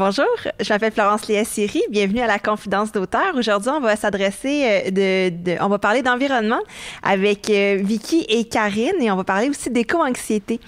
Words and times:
Bonjour, 0.00 0.24
je 0.58 0.72
m'appelle 0.72 0.92
Florence 0.92 1.28
Léa 1.28 1.44
Siri. 1.44 1.82
Bienvenue 1.90 2.22
à 2.22 2.26
la 2.26 2.38
confidence 2.38 2.90
d'auteur. 2.90 3.34
Aujourd'hui, 3.34 3.68
on 3.68 3.80
va 3.80 3.96
s'adresser 3.96 4.82
euh, 4.96 5.56
on 5.60 5.68
va 5.68 5.78
parler 5.78 6.00
d'environnement 6.00 6.60
avec 7.02 7.50
euh, 7.50 7.78
Vicky 7.82 8.24
et 8.30 8.44
Karine 8.44 8.94
et 8.98 9.10
on 9.10 9.16
va 9.16 9.24
parler 9.24 9.50
aussi 9.50 9.68
d'éco-anxiété. 9.68 10.58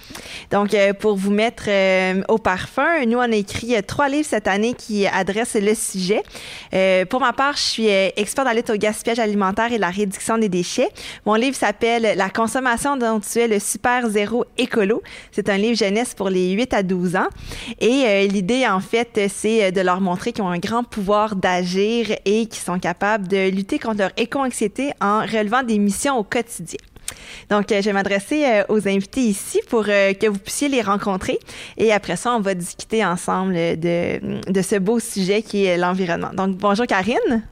Donc, 0.50 0.74
euh, 0.74 0.92
pour 0.92 1.16
vous 1.16 1.30
mettre 1.30 1.70
au 2.28 2.36
parfum, 2.36 3.06
nous, 3.06 3.16
on 3.16 3.22
a 3.22 3.34
écrit 3.34 3.82
trois 3.84 4.10
livres 4.10 4.28
cette 4.28 4.46
année 4.46 4.74
qui 4.74 5.06
adressent 5.06 5.54
le 5.54 5.74
sujet. 5.74 6.22
pour 7.08 7.20
ma 7.20 7.32
part, 7.32 7.56
je 7.56 7.62
suis 7.62 7.88
experte 7.88 8.46
dans 8.46 8.52
lutte 8.54 8.68
au 8.68 8.76
gaspillage 8.76 9.18
alimentaire 9.18 9.72
et 9.72 9.78
la 9.78 9.88
réduction 9.88 10.36
des 10.36 10.50
déchets. 10.50 10.90
Mon 11.24 11.36
livre 11.36 11.56
s'appelle 11.56 12.18
La 12.18 12.28
consommation 12.28 12.98
dont 12.98 13.18
tu 13.18 13.38
es 13.38 13.48
le 13.48 13.60
super 13.60 14.10
zéro 14.10 14.44
écolo. 14.58 15.02
C'est 15.30 15.48
un 15.48 15.56
livre 15.56 15.78
jeunesse 15.78 16.12
pour 16.12 16.28
les 16.28 16.50
8 16.50 16.74
à 16.74 16.82
12 16.82 17.16
ans. 17.16 17.28
Et 17.80 18.28
l'idée, 18.28 18.66
en 18.66 18.80
fait, 18.80 19.21
c'est 19.28 19.64
euh, 19.64 19.70
de 19.70 19.80
leur 19.80 20.00
montrer 20.00 20.32
qu'ils 20.32 20.44
ont 20.44 20.48
un 20.48 20.58
grand 20.58 20.84
pouvoir 20.84 21.36
d'agir 21.36 22.10
et 22.24 22.46
qu'ils 22.46 22.62
sont 22.62 22.78
capables 22.78 23.28
de 23.28 23.50
lutter 23.50 23.78
contre 23.78 23.98
leur 23.98 24.10
éco-anxiété 24.16 24.92
en 25.00 25.20
relevant 25.20 25.62
des 25.62 25.78
missions 25.78 26.18
au 26.18 26.24
quotidien. 26.24 26.78
Donc, 27.50 27.70
euh, 27.70 27.80
je 27.80 27.86
vais 27.86 27.92
m'adresser 27.92 28.44
euh, 28.44 28.64
aux 28.68 28.88
invités 28.88 29.20
ici 29.20 29.60
pour 29.68 29.84
que 29.84 30.28
vous 30.28 30.38
puissiez 30.38 30.68
les 30.68 30.82
rencontrer. 30.82 31.38
Et 31.76 31.92
après 31.92 32.16
ça, 32.16 32.34
on 32.34 32.40
va 32.40 32.54
discuter 32.54 33.04
ensemble 33.04 33.54
de, 33.54 34.50
de 34.50 34.62
ce 34.62 34.76
beau 34.76 34.98
sujet 34.98 35.42
qui 35.42 35.64
est 35.64 35.76
l'environnement. 35.76 36.30
Donc, 36.32 36.56
bonjour 36.56 36.86
Karine. 36.86 37.42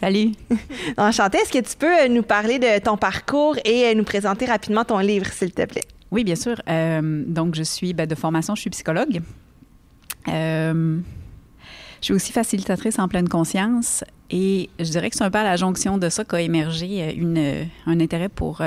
Salut. 0.00 0.32
Enchantée. 0.96 1.38
Est-ce 1.38 1.52
que 1.52 1.68
tu 1.68 1.76
peux 1.76 2.08
nous 2.08 2.22
parler 2.22 2.58
de 2.58 2.78
ton 2.80 2.96
parcours 2.96 3.56
et 3.64 3.94
nous 3.94 4.04
présenter 4.04 4.46
rapidement 4.46 4.84
ton 4.84 4.98
livre, 4.98 5.26
s'il 5.32 5.52
te 5.52 5.64
plaît? 5.66 5.84
Oui, 6.10 6.24
bien 6.24 6.36
sûr. 6.36 6.56
donc, 6.66 7.54
je 7.56 7.62
suis 7.64 7.92
ben, 7.92 8.06
de 8.06 8.14
formation, 8.14 8.54
je 8.54 8.60
suis 8.60 8.70
psychologue. 8.70 9.20
Euh, 10.28 10.98
je 12.00 12.04
suis 12.04 12.14
aussi 12.14 12.32
facilitatrice 12.32 12.98
en 12.98 13.08
pleine 13.08 13.28
conscience 13.28 14.04
et 14.30 14.68
je 14.78 14.90
dirais 14.90 15.10
que 15.10 15.16
c'est 15.16 15.24
un 15.24 15.30
peu 15.30 15.38
à 15.38 15.44
la 15.44 15.56
jonction 15.56 15.98
de 15.98 16.08
ça 16.08 16.24
qu'a 16.24 16.40
émergé 16.40 17.02
euh, 17.02 17.12
une, 17.16 17.38
euh, 17.38 17.64
un 17.86 18.00
intérêt 18.00 18.28
pour 18.28 18.62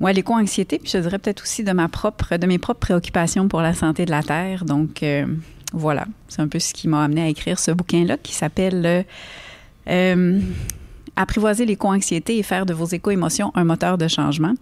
moi 0.00 0.12
l'éco-anxiété, 0.12 0.78
puis 0.78 0.90
je 0.92 0.98
dirais 0.98 1.18
peut-être 1.18 1.42
aussi 1.42 1.64
de 1.64 1.72
ma 1.72 1.88
propre, 1.88 2.36
de 2.36 2.46
mes 2.46 2.58
propres 2.58 2.80
préoccupations 2.80 3.48
pour 3.48 3.62
la 3.62 3.72
santé 3.72 4.04
de 4.04 4.10
la 4.10 4.22
Terre. 4.22 4.66
Donc 4.66 5.02
voilà, 5.72 6.04
c'est 6.28 6.42
un 6.42 6.48
peu 6.48 6.58
ce 6.58 6.74
qui 6.74 6.86
m'a 6.86 7.04
amené 7.04 7.22
à 7.22 7.28
écrire 7.28 7.58
ce 7.58 7.70
bouquin-là 7.70 8.18
qui 8.18 8.34
s'appelle 8.34 9.06
Apprivoiser 11.18 11.64
l'éco-anxiété 11.64 12.36
et 12.36 12.42
faire 12.42 12.66
de 12.66 12.74
vos 12.74 12.84
éco-émotions 12.84 13.50
un 13.54 13.64
moteur 13.64 13.96
de 13.96 14.06
changement. 14.06 14.52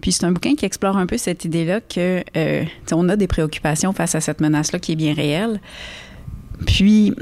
Puis 0.00 0.12
c'est 0.12 0.24
un 0.24 0.32
bouquin 0.32 0.54
qui 0.54 0.64
explore 0.64 0.96
un 0.96 1.06
peu 1.06 1.18
cette 1.18 1.44
idée-là 1.44 1.80
que 1.80 2.22
euh, 2.36 2.64
on 2.92 3.08
a 3.08 3.16
des 3.16 3.26
préoccupations 3.26 3.92
face 3.92 4.14
à 4.14 4.20
cette 4.20 4.40
menace-là 4.40 4.78
qui 4.78 4.92
est 4.92 4.96
bien 4.96 5.14
réelle. 5.14 5.60
Puis 6.66 7.14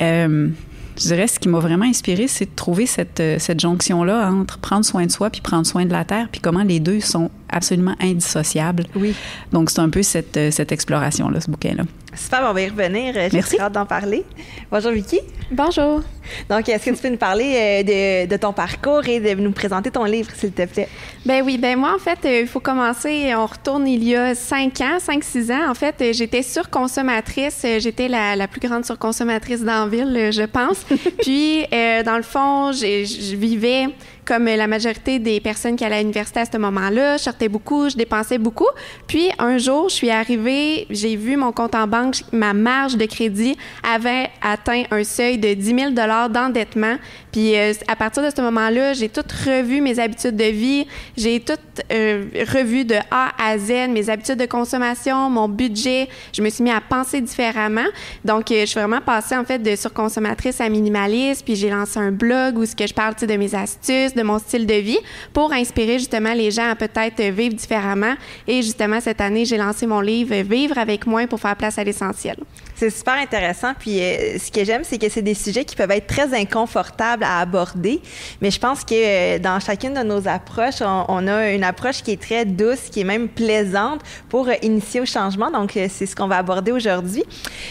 euh, 0.00 0.48
je 0.96 1.02
dirais 1.02 1.26
ce 1.26 1.38
qui 1.38 1.48
m'a 1.48 1.58
vraiment 1.58 1.84
inspiré, 1.84 2.28
c'est 2.28 2.46
de 2.46 2.54
trouver 2.54 2.86
cette, 2.86 3.20
euh, 3.20 3.38
cette 3.38 3.60
jonction-là 3.60 4.30
entre 4.30 4.58
prendre 4.58 4.84
soin 4.84 5.06
de 5.06 5.10
soi 5.10 5.30
puis 5.30 5.40
prendre 5.40 5.66
soin 5.66 5.84
de 5.84 5.92
la 5.92 6.04
terre, 6.04 6.28
puis 6.30 6.40
comment 6.40 6.62
les 6.62 6.80
deux 6.80 7.00
sont 7.00 7.30
absolument 7.52 7.94
indissociables. 8.00 8.84
Oui. 8.96 9.14
Donc 9.52 9.70
c'est 9.70 9.80
un 9.80 9.90
peu 9.90 10.02
cette, 10.02 10.38
cette 10.50 10.72
exploration-là, 10.72 11.40
ce 11.40 11.50
bouquin-là. 11.50 11.84
Super, 12.14 12.40
on 12.46 12.52
va 12.52 12.60
y 12.60 12.68
revenir. 12.68 13.14
J'ai 13.14 13.30
Merci. 13.32 13.58
hâte 13.58 13.72
d'en 13.72 13.86
parler. 13.86 14.24
Bonjour 14.70 14.92
Vicky. 14.92 15.20
Bonjour. 15.50 16.02
Donc, 16.48 16.68
est-ce 16.68 16.84
que 16.84 16.90
tu 16.94 17.02
peux 17.02 17.08
nous 17.08 17.16
parler 17.16 17.84
euh, 17.88 18.26
de, 18.26 18.36
ton 18.36 18.52
parcours 18.52 19.06
et 19.08 19.18
de 19.18 19.40
nous 19.40 19.52
présenter 19.52 19.90
ton 19.90 20.04
livre, 20.04 20.30
s'il 20.34 20.52
te 20.52 20.66
plaît? 20.66 20.88
Ben 21.24 21.42
oui, 21.44 21.56
ben 21.56 21.78
moi, 21.78 21.94
en 21.94 21.98
fait, 21.98 22.18
euh, 22.24 22.40
il 22.42 22.46
faut 22.46 22.60
commencer, 22.60 23.34
on 23.34 23.46
retourne 23.46 23.88
il 23.88 24.04
y 24.04 24.14
a 24.14 24.34
cinq 24.34 24.80
ans, 24.82 24.98
cinq, 24.98 25.24
six 25.24 25.50
ans. 25.50 25.70
En 25.70 25.74
fait, 25.74 25.94
euh, 26.00 26.12
j'étais 26.12 26.42
surconsommatrice. 26.42 27.66
J'étais 27.78 28.08
la, 28.08 28.46
plus 28.46 28.60
grande 28.60 28.84
surconsommatrice 28.84 29.62
dans 29.62 29.84
la 29.84 29.88
ville, 29.88 30.30
je 30.32 30.44
pense. 30.44 30.84
Puis, 31.22 31.64
dans 31.70 32.16
le 32.16 32.22
fond, 32.22 32.72
je 32.72 33.36
vivais 33.36 33.86
comme 34.24 34.44
la 34.44 34.66
majorité 34.66 35.18
des 35.18 35.40
personnes 35.40 35.76
qui 35.76 35.84
allaient 35.84 35.96
à 35.96 36.00
l'université 36.00 36.40
à 36.40 36.44
ce 36.44 36.56
moment-là. 36.56 37.16
Je 37.16 37.24
sortais 37.24 37.48
beaucoup, 37.48 37.88
je 37.88 37.96
dépensais 37.96 38.38
beaucoup. 38.38 38.68
Puis 39.06 39.30
un 39.38 39.58
jour, 39.58 39.88
je 39.88 39.94
suis 39.94 40.10
arrivée, 40.10 40.86
j'ai 40.90 41.16
vu 41.16 41.36
mon 41.36 41.52
compte 41.52 41.74
en 41.74 41.86
banque, 41.86 42.22
ma 42.32 42.54
marge 42.54 42.96
de 42.96 43.06
crédit 43.06 43.56
avait 43.82 44.30
atteint 44.40 44.84
un 44.90 45.04
seuil 45.04 45.38
de 45.38 45.54
10 45.54 45.64
000 45.64 46.28
d'endettement. 46.28 46.96
Puis 47.32 47.56
euh, 47.56 47.72
à 47.88 47.96
partir 47.96 48.22
de 48.22 48.30
ce 48.34 48.40
moment-là, 48.42 48.92
j'ai 48.92 49.08
tout 49.08 49.24
revu 49.46 49.80
mes 49.80 49.98
habitudes 49.98 50.36
de 50.36 50.44
vie, 50.44 50.86
j'ai 51.16 51.40
tout 51.40 51.54
euh, 51.90 52.26
revu 52.54 52.84
de 52.84 52.96
A 53.10 53.30
à 53.42 53.58
Z, 53.58 53.88
mes 53.88 54.10
habitudes 54.10 54.38
de 54.38 54.46
consommation, 54.46 55.30
mon 55.30 55.48
budget. 55.48 56.08
Je 56.32 56.42
me 56.42 56.50
suis 56.50 56.62
mis 56.62 56.70
à 56.70 56.80
penser 56.80 57.20
différemment. 57.20 57.86
Donc, 58.24 58.50
euh, 58.50 58.60
je 58.60 58.66
suis 58.66 58.78
vraiment 58.78 59.00
passée 59.00 59.36
en 59.36 59.44
fait 59.44 59.58
de 59.58 59.74
surconsommatrice 59.74 60.60
à 60.60 60.68
minimaliste. 60.68 61.44
Puis 61.44 61.56
j'ai 61.56 61.70
lancé 61.70 61.98
un 61.98 62.12
blog 62.12 62.58
où 62.58 62.66
ce 62.66 62.76
que 62.76 62.86
je 62.86 62.94
parle 62.94 63.14
de 63.14 63.36
mes 63.36 63.54
astuces, 63.54 64.11
de 64.14 64.22
mon 64.22 64.38
style 64.38 64.66
de 64.66 64.74
vie, 64.74 64.98
pour 65.32 65.52
inspirer 65.52 65.98
justement 65.98 66.34
les 66.34 66.50
gens 66.50 66.70
à 66.70 66.76
peut-être 66.76 67.22
vivre 67.30 67.54
différemment. 67.54 68.14
Et 68.46 68.62
justement 68.62 69.00
cette 69.00 69.20
année, 69.20 69.44
j'ai 69.44 69.56
lancé 69.56 69.86
mon 69.86 70.00
livre 70.00 70.34
Vivre 70.42 70.78
avec 70.78 71.06
moins 71.06 71.26
pour 71.26 71.40
faire 71.40 71.56
place 71.56 71.78
à 71.78 71.84
l'essentiel. 71.84 72.36
C'est 72.82 72.90
super 72.90 73.14
intéressant. 73.14 73.74
Puis 73.78 74.00
ce 74.00 74.50
que 74.50 74.64
j'aime, 74.64 74.82
c'est 74.82 74.98
que 74.98 75.08
c'est 75.08 75.22
des 75.22 75.34
sujets 75.34 75.64
qui 75.64 75.76
peuvent 75.76 75.92
être 75.92 76.08
très 76.08 76.34
inconfortables 76.34 77.22
à 77.22 77.38
aborder. 77.38 78.02
Mais 78.40 78.50
je 78.50 78.58
pense 78.58 78.82
que 78.82 79.38
dans 79.38 79.60
chacune 79.60 79.94
de 79.94 80.02
nos 80.02 80.26
approches, 80.26 80.82
on, 80.82 81.28
a 81.28 81.52
une 81.52 81.62
approche 81.62 82.02
qui 82.02 82.10
est 82.10 82.20
très 82.20 82.44
douce, 82.44 82.88
qui 82.90 83.02
est 83.02 83.04
même 83.04 83.28
plaisante 83.28 84.00
pour 84.28 84.48
euh, 84.48 84.54
initier 84.62 85.00
au 85.00 85.06
changement. 85.06 85.48
Donc, 85.52 85.76
euh, 85.76 85.86
c'est 85.88 86.06
ce 86.06 86.16
qu'on 86.16 86.26
va 86.26 86.38
aborder 86.38 86.72
aujourd'hui. 86.72 87.22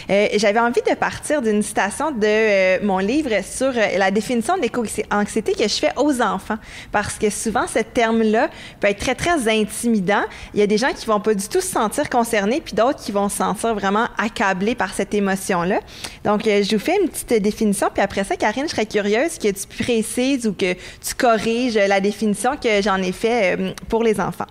Euh, 0.08 0.28
j'avais 0.36 0.60
envie 0.60 0.80
de 0.80 0.94
partir 0.94 1.42
d'une 1.42 1.60
citation 1.62 2.10
de 2.10 2.82
mon 2.82 2.96
livre 2.96 3.44
sur 3.44 3.70
la 3.70 4.10
définition 4.10 4.56
de 4.56 4.62
l'éco-anxiété 4.62 5.52
que 5.52 5.64
je 5.64 5.74
fais 5.74 5.92
aux 5.98 6.22
enfants. 6.22 6.56
Parce 6.90 7.18
que 7.18 7.28
souvent, 7.28 7.66
ce 7.66 7.80
terme-là 7.80 8.48
peut 8.80 8.88
être 8.88 9.00
très, 9.00 9.14
très 9.14 9.46
intimidant. 9.46 10.22
Il 10.54 10.60
y 10.60 10.62
a 10.62 10.66
des 10.66 10.78
gens 10.78 10.94
qui 10.94 11.04
vont 11.04 11.20
pas 11.20 11.34
du 11.34 11.48
tout 11.48 11.60
se 11.60 11.68
sentir 11.68 12.08
concernés, 12.08 12.62
puis 12.62 12.72
d'autres 12.72 13.04
qui 13.04 13.12
vont 13.12 13.28
se 13.28 13.36
sentir 13.36 13.74
vraiment 13.74 14.06
accablés 14.16 14.74
par 14.74 14.94
cette 14.94 15.01
émotion-là. 15.10 15.80
Donc, 16.24 16.42
je 16.44 16.76
vous 16.76 16.82
fais 16.82 16.98
une 17.00 17.08
petite 17.08 17.42
définition, 17.42 17.88
puis 17.92 18.02
après 18.02 18.24
ça, 18.24 18.36
Karine, 18.36 18.64
je 18.66 18.72
serais 18.72 18.86
curieuse 18.86 19.38
que 19.38 19.48
tu 19.48 19.82
précises 19.82 20.46
ou 20.46 20.52
que 20.52 20.72
tu 20.72 21.14
corriges 21.16 21.74
la 21.74 22.00
définition 22.00 22.56
que 22.56 22.82
j'en 22.82 22.96
ai 22.96 23.12
fait 23.12 23.74
pour 23.88 24.02
les 24.02 24.20
enfants. 24.20 24.46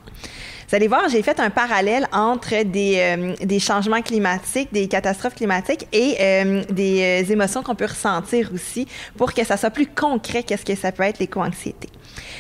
Vous 0.72 0.78
allez 0.78 0.88
voir, 0.88 1.10
j'ai 1.10 1.22
fait 1.22 1.38
un 1.42 1.50
parallèle 1.50 2.08
entre 2.14 2.64
des, 2.64 2.96
euh, 2.98 3.60
changements 3.60 4.02
climatiques, 4.02 4.70
des 4.72 4.88
catastrophes 4.88 5.36
climatiques 5.36 5.86
et 5.92 6.16
euh, 6.22 6.64
des 6.70 7.26
euh, 7.28 7.34
émotions 7.34 7.62
qu'on 7.62 7.76
peut 7.76 7.88
ressentir 7.88 8.50
aussi 8.54 8.88
pour 9.18 9.34
que 9.34 9.44
ça 9.44 9.58
soit 9.58 9.70
plus 9.70 9.88
concret 9.88 10.44
qu'est-ce 10.44 10.64
que 10.64 10.76
ça 10.76 10.94
peut 10.94 11.04
être 11.04 11.20
l'éco-anxiété. 11.20 11.90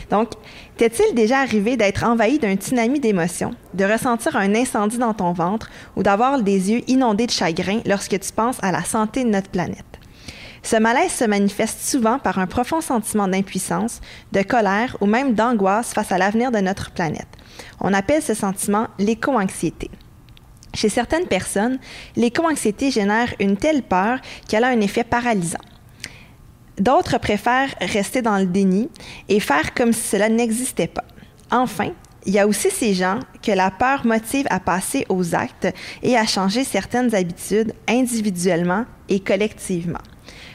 Donc, 0.10 0.32
t'est-il 0.78 1.16
déjà 1.16 1.40
arrivé 1.40 1.78
d'être 1.78 2.04
envahi 2.04 2.40
d'un 2.40 2.56
tsunami 2.56 3.00
d'émotions, 3.00 3.56
de 3.74 3.86
ressentir 3.86 4.36
un 4.36 4.54
incendie 4.56 4.98
dans 4.98 5.14
ton 5.14 5.32
ventre 5.32 5.70
ou 5.96 6.04
d'avoir 6.04 6.42
des 6.42 6.72
yeux 6.72 6.82
inondés 6.88 7.28
de 7.28 7.32
chagrin 7.32 7.80
lorsque 7.86 8.20
tu 8.20 8.32
penses 8.32 8.58
à 8.62 8.72
la 8.72 8.84
santé 8.84 9.24
de 9.24 9.30
notre 9.30 9.50
planète? 9.50 9.86
Ce 10.64 10.76
malaise 10.76 11.12
se 11.12 11.24
manifeste 11.24 11.82
souvent 11.82 12.20
par 12.20 12.38
un 12.38 12.46
profond 12.46 12.82
sentiment 12.82 13.28
d'impuissance, 13.28 14.00
de 14.32 14.44
colère 14.44 14.96
ou 15.02 15.08
même 15.08 15.34
d'angoisse 15.34 15.94
face 15.94 16.12
à 16.12 16.18
l'avenir 16.18 16.52
de 16.52 16.60
notre 16.60 16.92
planète. 16.92 17.28
On 17.80 17.94
appelle 17.94 18.22
ce 18.22 18.34
sentiment 18.34 18.88
l'éco-anxiété. 19.00 19.90
Chez 20.74 20.90
certaines 20.90 21.28
personnes, 21.28 21.80
l'éco-anxiété 22.16 22.92
génère 22.92 23.34
une 23.40 23.58
telle 23.58 23.82
peur 23.82 24.20
qu'elle 24.48 24.64
a 24.64 24.70
un 24.70 24.82
effet 24.82 25.04
paralysant. 25.04 25.58
D'autres 26.80 27.18
préfèrent 27.18 27.74
rester 27.82 28.22
dans 28.22 28.38
le 28.38 28.46
déni 28.46 28.90
et 29.30 29.40
faire 29.40 29.74
comme 29.74 29.94
si 29.94 30.08
cela 30.08 30.30
n'existait 30.30 30.88
pas. 30.88 31.04
Enfin, 31.52 31.92
il 32.26 32.34
y 32.34 32.40
a 32.40 32.48
aussi 32.48 32.70
ces 32.70 32.94
gens 32.94 33.20
que 33.42 33.52
la 33.52 33.72
peur 33.72 34.06
motive 34.06 34.46
à 34.50 34.60
passer 34.60 35.06
aux 35.10 35.36
actes 35.36 35.68
et 36.04 36.18
à 36.18 36.26
changer 36.26 36.64
certaines 36.64 37.14
habitudes 37.16 37.74
individuellement 37.88 38.86
et 39.10 39.20
collectivement. 39.20 40.00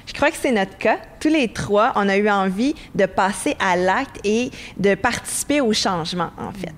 Je 0.07 0.13
crois 0.13 0.31
que 0.31 0.37
c'est 0.41 0.53
notre 0.53 0.79
cas. 0.79 0.99
Tous 1.19 1.29
les 1.29 1.49
trois, 1.49 1.93
on 1.97 2.09
a 2.09 2.17
eu 2.17 2.31
envie 2.31 2.75
de 2.95 3.07
passer 3.07 3.57
à 3.59 3.77
l'acte 3.77 4.21
et 4.25 4.51
de 4.79 4.95
participer 4.95 5.61
au 5.61 5.73
changement, 5.73 6.31
en 6.39 6.53
fait. 6.53 6.75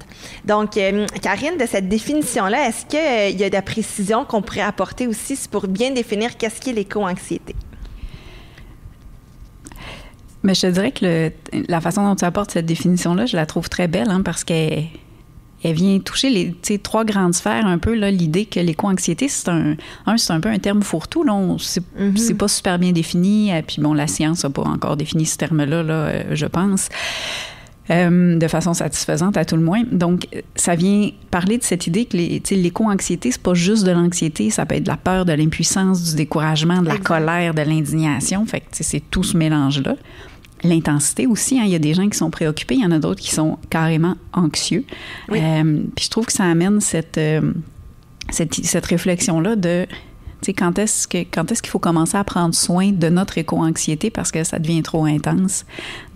Donc, 0.46 0.76
euh, 0.79 1.06
Karine, 1.20 1.58
de 1.58 1.67
cette 1.67 1.88
définition-là, 1.88 2.69
est-ce 2.69 2.87
qu'il 2.87 2.99
euh, 2.99 3.29
y 3.29 3.44
a 3.44 3.50
des 3.50 3.61
précisions 3.61 4.25
qu'on 4.25 4.40
pourrait 4.40 4.62
apporter 4.62 5.06
aussi 5.06 5.38
pour 5.50 5.69
bien 5.69 5.90
définir 5.90 6.38
qu'est-ce 6.38 6.61
qu'est 6.61 6.73
l'éco-anxiété? 6.73 7.55
Mais 10.43 10.55
je 10.55 10.62
te 10.62 10.67
dirais 10.69 10.93
que 10.93 11.32
la 11.69 11.81
façon 11.81 12.05
dont 12.05 12.14
tu 12.14 12.25
apportes 12.25 12.52
cette 12.52 12.67
définition-là, 12.67 13.26
je 13.26 13.37
la 13.37 13.46
trouve 13.46 13.69
très 13.69 13.88
belle 13.88 14.11
hein, 14.11 14.23
parce 14.23 14.44
qu'elle 14.44 14.87
elle 15.64 15.75
vient 15.75 15.99
toucher 15.99 16.31
les 16.31 16.79
trois 16.79 17.05
grandes 17.05 17.35
sphères 17.35 17.67
un 17.67 17.79
peu 17.79 17.93
l'idée 17.94 18.46
que 18.46 18.61
l'éco-anxiété 18.61 19.29
c'est 19.29 19.49
un, 19.49 19.75
c'est 20.17 20.32
un 20.32 20.40
peu 20.40 20.49
un 20.49 20.58
terme 20.58 20.82
fourre-tout 20.82 21.25
là 21.25 21.32
mm-hmm. 21.32 22.17
c'est 22.17 22.35
pas 22.35 22.46
super 22.46 22.79
bien 22.79 22.93
défini 22.93 23.50
et 23.50 23.62
puis 23.62 23.81
bon 23.81 23.93
la 23.93 24.06
science 24.06 24.44
n'a 24.44 24.50
pas 24.50 24.62
encore 24.62 24.96
défini 24.96 25.26
ce 25.26 25.37
terme-là 25.37 25.82
là, 25.82 25.94
euh, 25.94 26.23
je 26.31 26.46
pense 26.46 26.88
euh, 27.90 28.38
de 28.38 28.49
façon 28.49 28.75
satisfaisante 28.75 29.37
à 29.37 29.44
tout 29.44 29.56
le 29.56 29.62
moins. 29.62 29.82
Donc, 29.90 30.26
ça 30.55 30.75
vient 30.75 31.11
parler 31.31 31.58
de 31.58 31.62
cette 31.62 31.87
idée 31.87 32.05
que 32.05 32.55
l'éco-anxiété, 32.55 33.31
c'est 33.32 33.43
pas 33.43 33.55
juste 33.55 33.85
de 33.85 33.90
l'anxiété, 33.90 34.50
ça 34.50 34.67
peut 34.67 34.75
être 34.75 34.85
de 34.85 34.88
la 34.88 34.96
peur, 34.96 35.25
de 35.25 35.32
l'impuissance, 35.32 36.02
du 36.02 36.17
découragement, 36.17 36.82
de 36.82 36.88
la 36.88 36.99
colère, 36.99 37.55
de 37.55 37.62
l'indignation. 37.62 38.44
Fait 38.46 38.61
que 38.61 38.67
c'est 38.73 39.02
tout 39.11 39.23
ce 39.23 39.37
mélange-là 39.37 39.96
l'intensité 40.64 41.26
aussi. 41.26 41.58
Hein. 41.58 41.64
Il 41.67 41.70
y 41.70 41.75
a 41.76 41.79
des 41.79 41.94
gens 41.94 42.08
qui 42.08 42.19
sont 42.19 42.31
préoccupés, 42.31 42.75
il 42.75 42.82
y 42.82 42.87
en 42.87 42.90
a 42.90 42.99
d'autres 42.99 43.20
qui 43.20 43.32
sont 43.32 43.58
carrément 43.70 44.17
anxieux. 44.32 44.85
Euh, 45.31 45.82
puis 45.94 46.05
je 46.05 46.11
trouve 46.11 46.26
que 46.26 46.32
ça 46.32 46.44
amène 46.44 46.81
cette, 46.81 47.19
euh, 47.19 47.52
cette, 48.31 48.55
cette 48.55 48.87
réflexion-là 48.87 49.56
de 49.56 49.87
quand 50.56 50.79
est-ce 50.79 51.06
que 51.08 51.19
quand 51.19 51.50
est-ce 51.50 51.62
qu'il 51.62 51.70
faut 51.70 51.79
commencer 51.79 52.17
à 52.17 52.25
prendre 52.25 52.55
soin 52.55 52.93
de 52.93 53.08
notre 53.08 53.38
éco-anxiété 53.38 54.11
parce 54.11 54.31
que 54.31 54.44
ça 54.44 54.58
devient 54.58 54.82
trop 54.82 55.05
intense? 55.05 55.67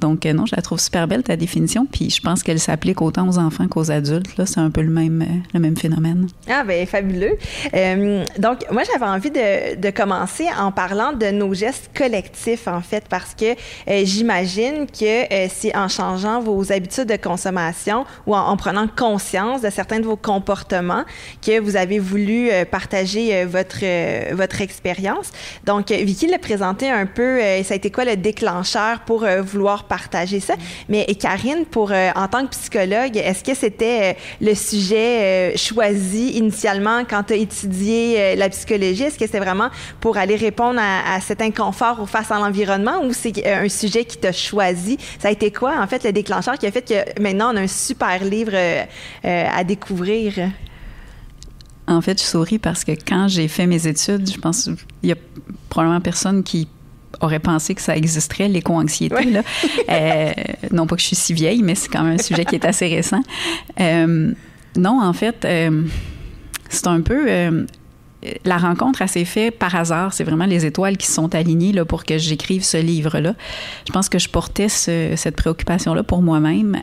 Donc 0.02 0.26
euh, 0.26 0.32
non, 0.32 0.46
je 0.46 0.54
la 0.54 0.62
trouve 0.62 0.78
super 0.78 1.08
belle 1.08 1.22
ta 1.22 1.37
définition, 1.37 1.87
puis 1.90 2.10
je 2.10 2.20
pense 2.20 2.43
qu'elle 2.43 2.60
s'applique 2.60 3.00
autant 3.00 3.28
aux 3.28 3.38
enfants 3.38 3.69
qu'aux 3.69 3.90
adultes. 3.90 4.37
Là, 4.37 4.46
c'est 4.46 4.60
un 4.60 4.70
peu 4.70 4.82
le 4.82 4.90
même 4.90 5.22
euh, 5.22 5.49
le 5.54 5.60
même 5.60 5.76
phénomène. 5.76 6.26
Ah 6.49 6.64
ben 6.64 6.87
fabuleux. 6.87 7.38
Euh, 7.75 8.25
donc 8.38 8.64
moi 8.70 8.82
j'avais 8.84 9.10
envie 9.10 9.31
de, 9.31 9.76
de, 9.76 9.90
commencer 9.90 10.46
en 10.58 10.72
parlant 10.72 11.12
de 11.12 11.31
nos 11.31 11.54
gestes 11.54 11.90
collectifs 11.96 12.66
en 12.69 12.81
fait 12.81 13.04
parce 13.08 13.34
que 13.34 13.54
j'imagine 14.04 14.87
que 14.87 15.49
c'est 15.49 15.76
en 15.76 15.88
changeant 15.88 16.40
vos 16.40 16.72
habitudes 16.72 17.08
de 17.08 17.16
consommation 17.16 18.05
ou 18.26 18.34
en, 18.34 18.56
prenant 18.56 18.87
conscience 18.88 19.62
de 19.62 19.70
certains 19.70 20.00
de 20.00 20.05
vos 20.05 20.16
comportements 20.16 21.05
que 21.44 21.60
vous 21.60 21.76
avez 21.76 21.98
voulu 21.98 22.50
partager 22.70 23.44
votre 23.44 23.84
euh, 24.02 24.31
votre 24.32 24.60
expérience. 24.60 25.31
Donc, 25.64 25.90
euh, 25.90 25.96
Vicky 25.96 26.26
l'a 26.26 26.38
présenté 26.38 26.88
un 26.88 27.06
peu, 27.06 27.40
euh, 27.40 27.62
ça 27.62 27.75
a 27.75 27.76
été 27.76 27.90
quoi 27.90 28.05
le 28.05 28.16
déclencheur 28.16 29.00
pour 29.00 29.26
vouloir 29.43 29.84
partager. 29.92 30.40
Mais 30.88 31.04
Karine, 31.20 31.64
pour 31.70 31.92
en 31.92 32.28
tant 32.28 32.46
que 32.46 32.52
psychologue, 32.52 33.16
est-ce 33.16 33.44
que 33.44 33.54
c'était 33.54 34.16
le 34.40 34.54
sujet 34.54 35.54
choisi 35.56 36.30
initialement 36.30 37.04
quand 37.08 37.24
tu 37.24 37.34
as 37.34 37.36
étudié 37.36 38.34
la 38.36 38.48
psychologie? 38.48 39.02
Est-ce 39.02 39.18
que 39.18 39.26
c'était 39.26 39.44
vraiment 39.48 39.68
pour 40.00 40.16
aller 40.16 40.36
répondre 40.36 40.80
à, 40.80 41.20
cet 41.20 41.42
inconfort 41.42 42.08
face 42.08 42.30
à 42.30 42.38
l'environnement 42.38 43.04
ou 43.04 43.12
c'est 43.12 43.46
un 43.46 43.68
sujet 43.68 44.06
qui 44.06 44.16
t'a 44.16 44.32
choisi? 44.32 44.96
Ça 45.18 45.28
a 45.28 45.30
été 45.30 45.50
quoi, 45.50 45.74
en 45.78 45.86
fait, 45.86 46.04
le 46.04 46.12
déclencheur 46.12 46.56
qui 46.56 46.66
a 46.66 46.72
fait 46.72 46.88
que 46.88 47.20
maintenant 47.20 47.52
on 47.52 47.56
a 47.58 47.60
un 47.60 47.66
super 47.66 48.24
livre 48.24 48.56
à 49.22 49.64
découvrir? 49.64 50.32
En 51.86 52.00
fait, 52.00 52.18
je 52.18 52.24
souris 52.24 52.58
parce 52.58 52.84
que 52.84 52.92
quand 52.92 53.28
j'ai 53.28 53.48
fait 53.48 53.66
mes 53.66 53.86
études, 53.86 54.30
je 54.30 54.38
pense 54.38 54.64
qu'il 54.64 55.10
y 55.10 55.12
a 55.12 55.16
probablement 55.68 56.00
personne 56.00 56.42
qui 56.42 56.68
aurait 57.20 57.38
pensé 57.38 57.74
que 57.74 57.80
ça 57.80 57.96
existerait, 57.96 58.48
l'éco-anxiété. 58.48 59.42
Euh, 59.88 60.32
non 60.70 60.86
pas 60.86 60.96
que 60.96 61.02
je 61.02 61.08
suis 61.08 61.16
si 61.16 61.34
vieille, 61.34 61.62
mais 61.62 61.74
c'est 61.74 61.88
quand 61.88 62.02
même 62.02 62.14
un 62.14 62.22
sujet 62.22 62.44
qui 62.44 62.54
est 62.54 62.64
assez 62.64 62.86
récent. 62.86 63.20
Euh, 63.80 64.32
non, 64.76 65.02
en 65.02 65.12
fait, 65.12 65.44
euh, 65.44 65.82
c'est 66.68 66.86
un 66.86 67.00
peu... 67.00 67.66
la 68.44 68.56
rencontre, 68.56 69.02
elle 69.02 69.08
s'est 69.08 69.24
faite 69.24 69.58
par 69.58 69.74
hasard. 69.74 70.14
C'est 70.14 70.24
vraiment 70.24 70.46
les 70.46 70.64
étoiles 70.64 70.96
qui 70.96 71.06
se 71.06 71.12
sont 71.12 71.34
alignées 71.34 71.72
là, 71.72 71.84
pour 71.84 72.04
que 72.04 72.16
j'écrive 72.16 72.62
ce 72.64 72.78
livre-là. 72.78 73.34
Je 73.86 73.92
pense 73.92 74.08
que 74.08 74.18
je 74.18 74.28
portais 74.28 74.68
cette 74.68 75.36
préoccupation-là 75.36 76.02
pour 76.02 76.22
moi-même 76.22 76.80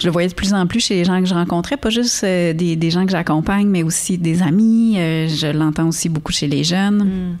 je 0.00 0.06
le 0.06 0.12
voyais 0.12 0.26
de 0.26 0.34
plus 0.34 0.52
en 0.52 0.66
plus 0.66 0.80
chez 0.80 0.96
les 0.96 1.04
gens 1.04 1.20
que 1.20 1.26
je 1.26 1.34
rencontrais, 1.34 1.76
pas 1.76 1.88
juste 1.88 2.24
des, 2.24 2.74
des, 2.74 2.90
gens 2.90 3.06
que 3.06 3.12
j'accompagne, 3.12 3.68
mais 3.68 3.84
aussi 3.84 4.18
des 4.18 4.42
amis. 4.42 4.96
Je 4.96 5.52
l'entends 5.56 5.86
aussi 5.86 6.08
beaucoup 6.08 6.32
chez 6.32 6.48
les 6.48 6.64
jeunes. 6.64 7.04
Mm. 7.04 7.38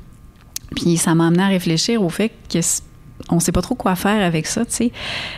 Puis 0.74 0.96
ça 0.96 1.14
m'a 1.14 1.26
amené 1.26 1.42
à 1.42 1.48
réfléchir 1.48 2.02
au 2.02 2.08
fait 2.08 2.30
que 2.52 2.60
on 3.30 3.40
sait 3.40 3.52
pas 3.52 3.62
trop 3.62 3.74
quoi 3.74 3.96
faire 3.96 4.24
avec 4.24 4.46
ça, 4.46 4.64
tu 4.64 4.72
sais, 4.72 4.92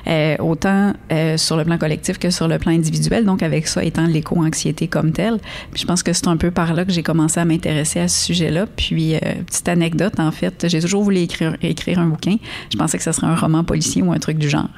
euh, 0.08 0.36
autant 0.38 0.94
euh, 1.12 1.36
sur 1.36 1.56
le 1.56 1.64
plan 1.64 1.78
collectif 1.78 2.18
que 2.18 2.30
sur 2.30 2.48
le 2.48 2.58
plan 2.58 2.72
individuel. 2.72 3.24
Donc 3.24 3.42
avec 3.42 3.68
ça 3.68 3.84
étant 3.84 4.06
l'éco-anxiété 4.06 4.88
comme 4.88 5.12
telle, 5.12 5.38
Puis 5.72 5.82
je 5.82 5.86
pense 5.86 6.02
que 6.02 6.12
c'est 6.12 6.26
un 6.26 6.36
peu 6.36 6.50
par 6.50 6.74
là 6.74 6.84
que 6.84 6.92
j'ai 6.92 7.02
commencé 7.02 7.38
à 7.38 7.44
m'intéresser 7.44 8.00
à 8.00 8.08
ce 8.08 8.26
sujet-là. 8.26 8.66
Puis 8.66 9.14
euh, 9.14 9.18
petite 9.46 9.68
anecdote, 9.68 10.18
en 10.18 10.32
fait, 10.32 10.66
j'ai 10.68 10.80
toujours 10.80 11.04
voulu 11.04 11.18
écrire, 11.18 11.56
écrire 11.62 11.98
un 11.98 12.06
bouquin. 12.06 12.36
Je 12.72 12.76
pensais 12.76 12.98
que 12.98 13.04
ce 13.04 13.12
serait 13.12 13.26
un 13.26 13.36
roman 13.36 13.62
policier 13.62 14.02
ou 14.02 14.12
un 14.12 14.18
truc 14.18 14.38
du 14.38 14.48
genre. 14.48 14.70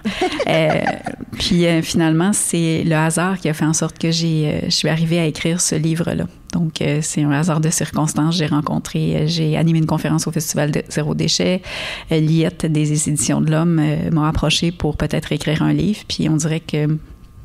puis 1.39 1.65
finalement, 1.83 2.33
c'est 2.33 2.83
le 2.85 2.95
hasard 2.95 3.39
qui 3.39 3.49
a 3.49 3.55
fait 3.55 3.65
en 3.65 3.73
sorte 3.73 3.99
que 3.99 4.11
j'ai, 4.11 4.63
je 4.65 4.71
suis 4.71 4.89
arrivée 4.89 5.21
à 5.21 5.27
écrire 5.27 5.61
ce 5.61 5.77
livre-là. 5.77 6.25
Donc, 6.53 6.81
euh, 6.81 7.01
c'est 7.03 7.23
un 7.23 7.33
hasard 7.33 7.61
de 7.61 7.71
circonstances. 7.71 8.37
J'ai 8.37 8.47
rencontré, 8.47 9.17
euh, 9.17 9.27
j'ai 9.27 9.57
animé 9.57 9.79
une 9.81 9.87
conférence 9.87 10.27
au 10.27 10.33
Festival 10.33 10.71
de 10.71 10.83
Zéro 10.89 11.15
Déchet. 11.15 11.63
Euh, 12.11 12.21
Liette 12.21 12.67
des 12.67 13.09
Éditions 13.09 13.41
de 13.41 13.51
l'Homme 13.51 13.81
m'a 14.13 14.29
approché 14.29 14.73
pour 14.73 14.97
peut-être 14.97 15.33
écrire 15.33 15.63
un 15.63 15.73
livre. 15.73 16.01
Puis 16.09 16.29
on 16.29 16.37
dirait 16.37 16.61
que 16.61 16.99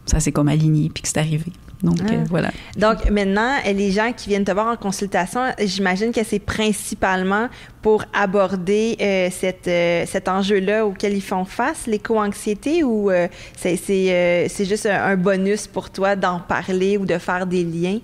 ça 0.05 0.19
s'est 0.19 0.31
comme 0.31 0.47
aligné 0.47 0.89
puis 0.93 1.03
que 1.03 1.09
c'est 1.09 1.17
arrivé. 1.17 1.51
Donc, 1.81 1.97
ah. 2.07 2.13
voilà. 2.29 2.51
Donc, 2.77 3.09
maintenant, 3.09 3.57
les 3.65 3.91
gens 3.91 4.13
qui 4.15 4.29
viennent 4.29 4.45
te 4.45 4.53
voir 4.53 4.67
en 4.67 4.77
consultation, 4.77 5.41
j'imagine 5.59 6.13
que 6.13 6.23
c'est 6.23 6.39
principalement 6.39 7.49
pour 7.81 8.05
aborder 8.13 8.95
cette, 9.31 9.69
cet 10.09 10.29
enjeu-là 10.29 10.85
auquel 10.85 11.13
ils 11.13 11.21
font 11.21 11.43
face, 11.43 11.85
l'éco-anxiété, 11.85 12.85
ou 12.85 13.11
c'est 13.57 14.47
juste 14.59 14.85
un 14.85 15.17
bonus 15.17 15.67
pour 15.67 15.89
toi 15.89 16.15
d'en 16.15 16.39
parler 16.39 16.95
ou 16.97 17.05
de 17.05 17.17
faire 17.17 17.45
des 17.45 17.65
liens? 17.65 17.99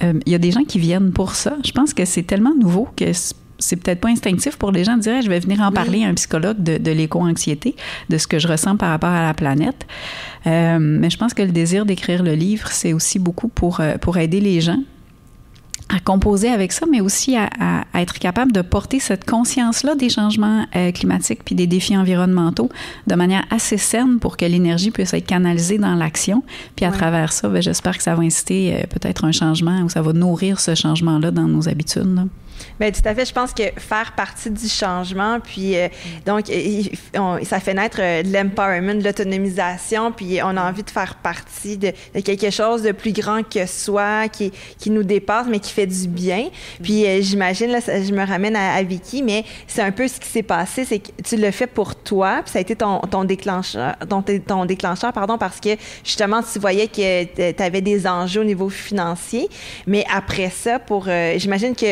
Il 0.00 0.06
euh, 0.06 0.20
y 0.26 0.34
a 0.34 0.38
des 0.38 0.50
gens 0.50 0.64
qui 0.64 0.78
viennent 0.78 1.12
pour 1.12 1.34
ça. 1.34 1.56
Je 1.64 1.72
pense 1.72 1.94
que 1.94 2.04
c'est 2.04 2.22
tellement 2.22 2.54
nouveau 2.54 2.88
que 2.96 3.12
c'est 3.58 3.76
peut-être 3.76 4.00
pas 4.00 4.08
instinctif 4.08 4.56
pour 4.56 4.70
les 4.70 4.84
gens 4.84 4.96
de 4.96 5.02
dire 5.02 5.20
je 5.20 5.28
vais 5.28 5.40
venir 5.40 5.60
en 5.60 5.72
parler 5.72 6.04
à 6.04 6.08
un 6.08 6.14
psychologue 6.14 6.62
de, 6.62 6.90
l'éco-anxiété, 6.92 7.74
de 8.08 8.18
ce 8.18 8.26
que 8.26 8.38
je 8.38 8.46
ressens 8.46 8.76
par 8.76 8.90
rapport 8.90 9.10
à 9.10 9.24
la 9.24 9.34
planète. 9.34 9.86
Euh, 10.46 10.78
mais 10.78 11.10
je 11.10 11.18
pense 11.18 11.34
que 11.34 11.42
le 11.42 11.50
désir 11.50 11.84
d'écrire 11.84 12.22
le 12.22 12.34
livre, 12.34 12.68
c'est 12.68 12.92
aussi 12.92 13.18
beaucoup 13.18 13.48
pour, 13.48 13.80
euh, 13.80 13.98
pour 13.98 14.16
aider 14.18 14.40
les 14.40 14.60
gens 14.60 14.80
à 15.88 16.00
composer 16.00 16.48
avec 16.48 16.72
ça, 16.72 16.86
mais 16.90 17.00
aussi 17.00 17.36
à, 17.36 17.48
être 17.94 18.18
capable 18.18 18.52
de 18.52 18.62
porter 18.62 19.00
cette 19.00 19.24
conscience-là 19.24 19.94
des 19.94 20.08
changements 20.08 20.66
euh, 20.76 20.92
climatiques 20.92 21.40
puis 21.44 21.54
des 21.54 21.66
défis 21.66 21.96
environnementaux 21.96 22.68
de 23.06 23.14
manière 23.14 23.44
assez 23.50 23.78
saine 23.78 24.18
pour 24.18 24.36
que 24.36 24.44
l'énergie 24.44 24.90
puisse 24.90 25.14
être 25.14 25.26
canalisée 25.26 25.78
dans 25.78 25.94
l'action. 25.94 26.42
Puis 26.76 26.84
à 26.84 26.92
travers 26.92 27.32
ça, 27.32 27.48
ben, 27.48 27.62
j'espère 27.62 27.96
que 27.96 28.02
ça 28.02 28.14
va 28.14 28.22
inciter 28.22 28.74
euh, 28.74 28.86
peut-être 28.88 29.24
un 29.24 29.32
changement 29.32 29.80
ou 29.82 29.88
ça 29.88 30.02
va 30.02 30.12
nourrir 30.12 30.60
ce 30.60 30.74
changement-là 30.74 31.30
dans 31.30 31.48
nos 31.48 31.68
habitudes. 31.68 32.14
Là. 32.14 32.24
Bien, 32.80 32.90
tout 32.90 33.00
à 33.04 33.14
fait. 33.14 33.24
Je 33.24 33.32
pense 33.32 33.52
que 33.52 33.64
faire 33.76 34.12
partie 34.16 34.50
du 34.50 34.68
changement, 34.68 35.40
puis 35.40 35.76
euh, 35.76 35.88
donc, 36.26 36.46
ça 37.44 37.60
fait 37.60 37.74
naître 37.74 37.98
euh, 38.00 38.22
de 38.22 38.32
l'empowerment, 38.32 38.94
de 38.94 39.04
l'autonomisation, 39.04 40.12
puis 40.12 40.40
on 40.42 40.56
a 40.56 40.68
envie 40.68 40.82
de 40.82 40.90
faire 40.90 41.16
partie 41.16 41.76
de, 41.76 41.92
quelque 42.24 42.50
chose 42.50 42.82
de 42.82 42.92
plus 42.92 43.12
grand 43.12 43.42
que 43.42 43.66
soi, 43.66 44.28
qui, 44.28 44.52
qui 44.78 44.90
nous 44.90 45.02
dépasse, 45.02 45.46
mais 45.48 45.58
qui 45.58 45.72
fait 45.72 45.86
du 45.86 46.08
bien. 46.08 46.48
Puis 46.82 47.06
euh, 47.06 47.20
j'imagine, 47.20 47.70
là, 47.70 47.80
je 47.80 48.12
me 48.12 48.24
ramène 48.24 48.56
à, 48.56 48.82
Vicky, 48.82 49.22
mais 49.22 49.44
c'est 49.66 49.82
un 49.82 49.90
peu 49.90 50.06
ce 50.06 50.20
qui 50.20 50.28
s'est 50.28 50.42
passé, 50.42 50.84
c'est 50.84 51.00
que 51.00 51.10
tu 51.22 51.36
le 51.36 51.50
fais 51.50 51.66
pour 51.66 51.96
toi, 51.96 52.40
puis 52.44 52.52
ça 52.52 52.58
a 52.58 52.62
été 52.62 52.76
ton, 52.76 53.00
ton 53.00 53.24
déclencheur, 53.24 53.96
ton, 54.08 54.22
ton 54.22 54.64
déclencheur, 54.64 55.12
pardon, 55.12 55.36
parce 55.36 55.60
que 55.60 55.70
justement, 56.04 56.42
tu 56.42 56.58
voyais 56.58 56.86
que 56.86 57.52
tu 57.52 57.62
avais 57.62 57.80
des 57.80 58.06
enjeux 58.06 58.40
au 58.40 58.44
niveau 58.44 58.68
financier. 58.68 59.48
Mais 59.86 60.04
après 60.12 60.50
ça, 60.50 60.78
pour, 60.78 61.08
j'imagine 61.36 61.74
que 61.74 61.86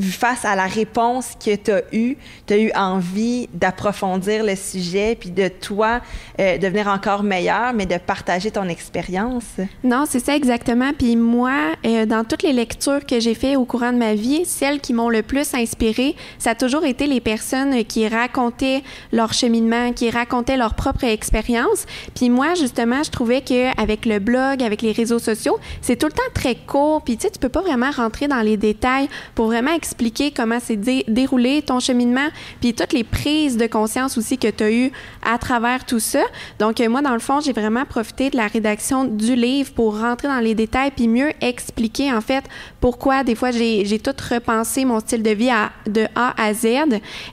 face 0.00 0.44
à 0.44 0.56
la 0.56 0.66
réponse 0.66 1.32
que 1.44 1.54
tu 1.56 1.70
as 1.70 1.82
eue, 1.92 2.16
tu 2.46 2.54
as 2.54 2.58
eu 2.58 2.70
envie 2.74 3.48
d'approfondir 3.52 4.44
le 4.44 4.56
sujet, 4.56 5.16
puis 5.18 5.30
de 5.30 5.48
toi 5.48 6.00
euh, 6.40 6.58
devenir 6.58 6.88
encore 6.88 7.22
meilleur, 7.22 7.72
mais 7.72 7.86
de 7.86 7.96
partager 7.98 8.50
ton 8.50 8.68
expérience? 8.68 9.44
Non, 9.82 10.04
c'est 10.08 10.20
ça 10.20 10.34
exactement. 10.36 10.92
Puis 10.96 11.16
moi, 11.16 11.74
euh, 11.84 12.06
dans 12.06 12.24
toutes 12.24 12.42
les 12.42 12.52
lectures 12.52 13.04
que 13.06 13.20
j'ai 13.20 13.34
faites 13.34 13.56
au 13.56 13.64
courant 13.64 13.92
de 13.92 13.98
ma 13.98 14.14
vie, 14.14 14.44
celles 14.44 14.80
qui 14.80 14.92
m'ont 14.92 15.08
le 15.08 15.22
plus 15.22 15.54
inspirée, 15.54 16.16
ça 16.38 16.50
a 16.50 16.54
toujours 16.54 16.84
été 16.84 17.06
les 17.06 17.20
personnes 17.20 17.84
qui 17.84 18.08
racontaient 18.08 18.82
leur 19.12 19.32
cheminement, 19.32 19.92
qui 19.92 20.10
racontaient 20.10 20.56
leur 20.56 20.74
propre 20.74 21.04
expérience. 21.04 21.86
Puis 22.14 22.30
moi, 22.30 22.54
justement, 22.54 23.02
je 23.02 23.10
trouvais 23.10 23.40
qu'avec 23.40 24.06
le 24.06 24.18
blog, 24.18 24.62
avec 24.62 24.82
les 24.82 24.92
réseaux 24.92 25.18
sociaux, 25.18 25.58
c'est 25.80 25.96
tout 25.96 26.06
le 26.06 26.12
temps 26.12 26.22
très 26.34 26.54
court. 26.54 27.02
Puis 27.02 27.16
tu 27.16 27.22
sais, 27.22 27.30
tu 27.30 27.38
peux 27.38 27.48
pas 27.48 27.62
vraiment 27.62 27.90
rentrer 27.90 28.28
dans 28.28 28.40
les 28.40 28.56
détails 28.56 29.08
pour 29.34 29.46
vraiment 29.46 29.74
expliquer 29.84 30.30
comment 30.30 30.58
c'est 30.60 30.80
déroulé 31.08 31.60
ton 31.60 31.78
cheminement, 31.78 32.28
puis 32.60 32.72
toutes 32.72 32.94
les 32.94 33.04
prises 33.04 33.58
de 33.58 33.66
conscience 33.66 34.16
aussi 34.16 34.38
que 34.38 34.48
tu 34.48 34.64
as 34.64 34.70
eues 34.70 34.92
à 35.22 35.36
travers 35.36 35.84
tout 35.84 36.00
ça. 36.00 36.22
Donc, 36.58 36.80
moi, 36.80 37.02
dans 37.02 37.12
le 37.12 37.18
fond, 37.18 37.40
j'ai 37.40 37.52
vraiment 37.52 37.84
profité 37.84 38.30
de 38.30 38.36
la 38.36 38.46
rédaction 38.46 39.04
du 39.04 39.34
livre 39.36 39.72
pour 39.74 40.00
rentrer 40.00 40.28
dans 40.28 40.40
les 40.40 40.54
détails 40.54 40.90
puis 40.90 41.06
mieux 41.06 41.32
expliquer, 41.42 42.12
en 42.12 42.22
fait, 42.22 42.44
pourquoi 42.80 43.24
des 43.24 43.34
fois 43.34 43.50
j'ai 43.50 43.98
tout 43.98 44.16
repensé 44.30 44.84
mon 44.84 45.00
style 45.00 45.22
de 45.22 45.30
vie 45.30 45.50
à, 45.50 45.70
de 45.86 46.06
A 46.14 46.34
à 46.42 46.54
Z. 46.54 46.66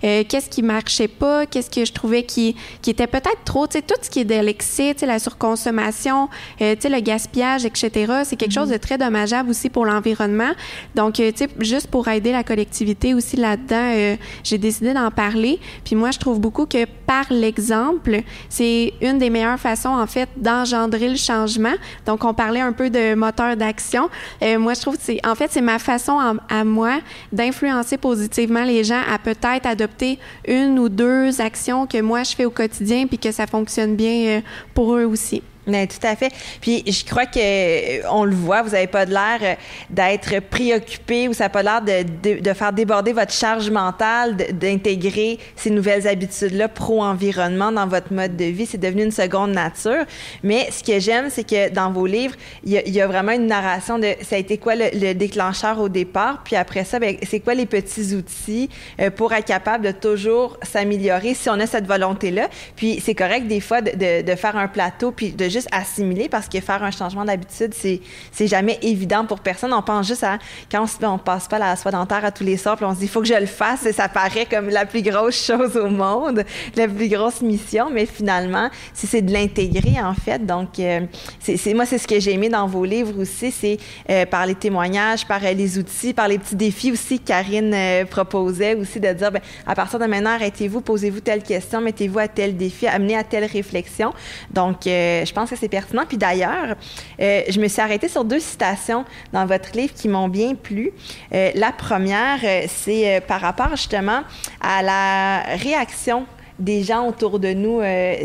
Euh, 0.04 0.24
qu'est-ce 0.28 0.50
qui 0.50 0.62
marchait 0.62 1.08
pas, 1.08 1.46
qu'est-ce 1.46 1.70
que 1.70 1.86
je 1.86 1.94
trouvais 1.94 2.24
qui, 2.24 2.56
qui 2.82 2.90
était 2.90 3.08
peut-être 3.08 3.44
trop, 3.46 3.66
tu 3.68 3.78
sais, 3.78 3.82
tout 3.82 3.96
ce 4.02 4.10
qui 4.10 4.20
est 4.20 4.26
de 4.26 4.40
l'excès, 4.40 4.94
tu 4.94 5.02
sais, 5.02 5.06
la 5.06 5.20
surconsommation, 5.20 6.28
euh, 6.62 6.76
tu 6.76 6.82
sais, 6.82 6.90
le 6.90 7.00
gaspillage, 7.00 7.66
etc. 7.66 8.24
C'est 8.26 8.36
quelque 8.36 8.54
chose 8.54 8.70
de 8.70 8.78
très 8.78 8.98
dommageable 8.98 9.50
aussi 9.50 9.70
pour 9.70 9.86
l'environnement. 9.86 10.52
Donc, 10.96 11.20
euh, 11.20 11.32
tu 11.32 11.46
sais, 11.46 11.50
juste 11.60 11.88
pour 11.88 12.08
aider 12.08 12.32
la 12.32 12.41
collectivité 12.44 13.14
aussi 13.14 13.38
là-dedans, 13.38 14.18
j'ai 14.44 14.58
décidé 14.58 14.94
d'en 14.94 15.12
parler. 15.12 15.60
Puis 15.84 15.96
moi, 15.96 16.12
je 16.12 16.20
trouve 16.20 16.40
beaucoup 16.40 16.66
que 16.66 16.86
par 17.06 17.26
l'exemple, 17.30 18.22
c'est 18.50 18.94
une 19.02 19.18
des 19.18 19.30
meilleures 19.30 19.60
façons, 19.60 19.90
en 19.90 20.08
fait, 20.08 20.30
d'engendrer 20.38 21.10
le 21.10 21.16
changement. 21.16 21.74
Donc, 22.06 22.24
on 22.24 22.34
parlait 22.34 22.62
un 22.62 22.74
peu 22.74 22.90
de 22.90 23.16
moteur 23.16 23.58
d'action. 23.58 24.10
moi, 24.42 24.74
je 24.74 24.82
trouve 24.82 24.98
que 24.98 25.04
c'est, 25.04 25.26
en 25.26 25.36
fait, 25.36 25.52
c'est 25.52 25.62
ma 25.62 25.80
façon 25.80 26.20
à 26.50 26.64
moi 26.64 27.00
d'influencer 27.32 27.98
positivement 27.98 28.64
les 28.64 28.84
gens 28.84 29.02
à 29.10 29.18
peut-être 29.20 29.66
adopter 29.66 30.20
une 30.48 30.80
ou 30.80 30.90
deux 30.90 31.42
actions 31.42 31.86
que 31.88 32.02
moi 32.02 32.24
je 32.24 32.36
fais 32.36 32.46
au 32.46 32.52
quotidien 32.52 33.08
puis 33.08 33.18
que 33.18 33.32
ça 33.32 33.48
fonctionne 33.48 33.96
bien 33.96 34.38
euh, 34.38 34.42
pour 34.74 34.96
eux 34.96 35.06
aussi. 35.06 35.42
Mais 35.68 35.86
tout 35.86 36.06
à 36.06 36.16
fait. 36.16 36.32
Puis 36.60 36.84
je 36.88 37.06
crois 37.06 37.28
que 37.28 37.40
euh, 37.40 38.02
on 38.10 38.26
le 38.26 38.34
voit, 38.34 38.64
vous 38.64 38.72
n'avez 38.72 38.88
pas 38.88 39.06
l'air 39.06 39.40
euh, 39.44 39.54
d'être 39.92 40.40
préoccupé 40.50 41.28
ou 41.28 41.34
ça 41.34 41.46
n'a 41.46 41.50
pas 41.50 41.62
l'air 41.62 41.82
de, 41.82 42.40
de, 42.40 42.54
faire 42.54 42.74
déborder 42.74 43.14
votre 43.14 43.32
charge 43.32 43.70
mentale, 43.70 44.38
d'intégrer 44.54 45.38
ces 45.56 45.70
nouvelles 45.70 46.08
habitudes-là 46.08 46.68
pro-environnement 46.68 47.72
dans 47.72 47.86
votre 47.86 48.12
mode 48.12 48.36
de 48.36 48.46
vie. 48.46 48.66
C'est 48.66 48.80
devenu 48.80 49.04
une 49.04 49.12
seconde 49.12 49.52
nature. 49.52 50.06
Mais 50.44 50.68
ce 50.72 50.84
que 50.84 51.00
j'aime, 51.00 51.30
c'est 51.30 51.48
que 51.48 51.70
dans 51.70 51.92
vos 51.92 52.08
livres, 52.08 52.36
il 52.64 52.74
y, 52.74 53.02
a, 53.02 53.08
vraiment 53.08 53.32
une 53.32 53.48
narration 53.48 54.00
de 54.00 54.08
ça 54.22 54.38
a 54.38 54.40
été 54.40 54.58
quoi 54.58 54.74
le, 54.76 55.14
déclencheur 55.14 55.80
au 55.80 55.90
départ, 55.90 56.42
puis 56.44 56.56
après 56.56 56.86
ça, 56.86 56.98
ben, 56.98 57.18
c'est 57.28 57.40
quoi 57.40 57.54
les 57.54 57.66
petits 57.66 58.16
outils 58.16 58.70
euh, 59.00 59.10
pour 59.10 59.34
être 59.34 59.46
capable 59.46 59.86
de 59.86 59.92
toujours 59.92 60.58
s'améliorer 60.64 61.34
si 61.34 61.50
on 61.50 61.60
a 61.60 61.68
cette 61.68 61.86
volonté-là? 61.86 62.50
Puis 62.76 63.00
c'est 63.04 63.16
correct 63.16 63.48
des 63.48 63.60
fois 63.60 63.82
de, 63.82 64.22
de 64.22 64.36
faire 64.36 64.56
un 64.56 64.68
plateau 64.68 65.12
puis 65.12 65.32
de 65.32 65.51
juste 65.52 65.68
assimiler 65.72 66.30
parce 66.30 66.48
que 66.48 66.60
faire 66.60 66.84
un 66.84 66.92
changement 66.92 67.26
d'habitude, 67.26 67.74
c'est, 67.74 68.02
jamais 68.48 68.80
évident 68.82 69.26
pour 69.26 69.40
personne. 69.40 69.74
On 69.74 69.82
pense 69.82 70.08
juste 70.08 70.24
à 70.24 70.40
quand 70.72 70.86
on, 71.02 71.08
on 71.08 71.18
passe 71.18 71.48
pas 71.48 71.60
la 71.60 71.76
soie 71.76 71.92
dentaire 71.92 72.26
à 72.26 72.32
tous 72.32 72.44
les 72.44 72.58
sorts, 72.58 72.78
puis 72.78 72.86
on 72.86 72.94
se 72.94 73.00
dit, 73.00 73.06
il 73.06 73.10
faut 73.10 73.22
que 73.22 73.28
je 73.28 73.34
le 73.34 73.46
fasse 73.46 73.86
et 73.86 73.94
ça 73.94 74.10
paraît 74.10 74.46
comme 74.46 74.70
la 74.70 74.86
plus 74.86 75.02
grosse 75.02 75.46
chose 75.46 75.78
au 75.78 75.90
monde, 75.90 76.44
la 76.76 76.88
plus 76.88 77.08
grosse 77.08 77.42
mission, 77.42 77.90
mais 77.92 78.06
finalement, 78.06 78.70
si 78.94 79.08
c'est 79.08 79.22
de 79.22 79.32
l'intégrer, 79.32 80.02
en 80.02 80.14
fait. 80.14 80.46
Donc, 80.46 80.80
euh, 80.80 81.02
c'est, 81.40 81.74
moi, 81.74 81.86
c'est 81.86 81.98
ce 81.98 82.08
que 82.08 82.20
j'ai 82.20 82.34
aimé 82.34 82.50
dans 82.50 82.68
vos 82.68 82.86
livres 82.86 83.20
aussi, 83.20 83.52
c'est 83.52 83.78
euh, 84.10 84.26
par 84.26 84.46
les 84.46 84.56
témoignages, 84.56 85.26
par 85.26 85.44
euh, 85.44 85.54
les 85.54 85.78
outils, 85.78 86.14
par 86.14 86.28
les 86.28 86.38
petits 86.38 86.56
défis 86.56 86.92
aussi 86.92 87.20
que 87.20 87.32
Karine 87.32 87.76
proposait 88.10 88.76
aussi 88.76 89.00
de 89.00 89.12
dire, 89.14 89.32
ben, 89.32 89.42
à 89.66 89.76
partir 89.76 90.00
de 90.00 90.06
maintenant, 90.06 90.32
arrêtez-vous, 90.32 90.82
posez-vous 90.82 91.22
telle 91.22 91.44
question, 91.44 91.82
mettez-vous 91.82 92.20
à 92.20 92.28
tel 92.28 92.58
défi, 92.58 92.88
amenez 92.88 93.16
à 93.16 93.24
telle 93.24 93.46
réflexion. 93.46 94.14
Donc, 94.52 94.80
je 94.86 95.34
pense 95.34 95.41
pense 95.42 95.50
que 95.50 95.56
c'est 95.56 95.70
pertinent. 95.70 96.04
Puis 96.08 96.18
d'ailleurs, 96.18 96.76
euh, 97.20 97.42
je 97.50 97.60
me 97.60 97.68
suis 97.68 97.82
arrêtée 97.82 98.08
sur 98.08 98.24
deux 98.24 98.40
citations 98.40 99.06
dans 99.34 99.46
votre 99.46 99.76
livre 99.76 99.94
qui 99.94 100.08
m'ont 100.08 100.30
bien 100.30 100.54
plu. 100.56 100.92
Euh, 101.34 101.52
la 101.56 101.72
première, 101.72 102.40
euh, 102.44 102.66
c'est 102.68 103.22
par 103.28 103.42
rapport 103.42 103.72
justement 103.72 104.22
à 104.62 104.84
la 104.84 105.42
réaction 105.58 106.26
des 106.62 106.84
gens 106.84 107.08
autour 107.08 107.40
de 107.40 107.54
nous. 107.54 107.82
Euh, 107.82 108.16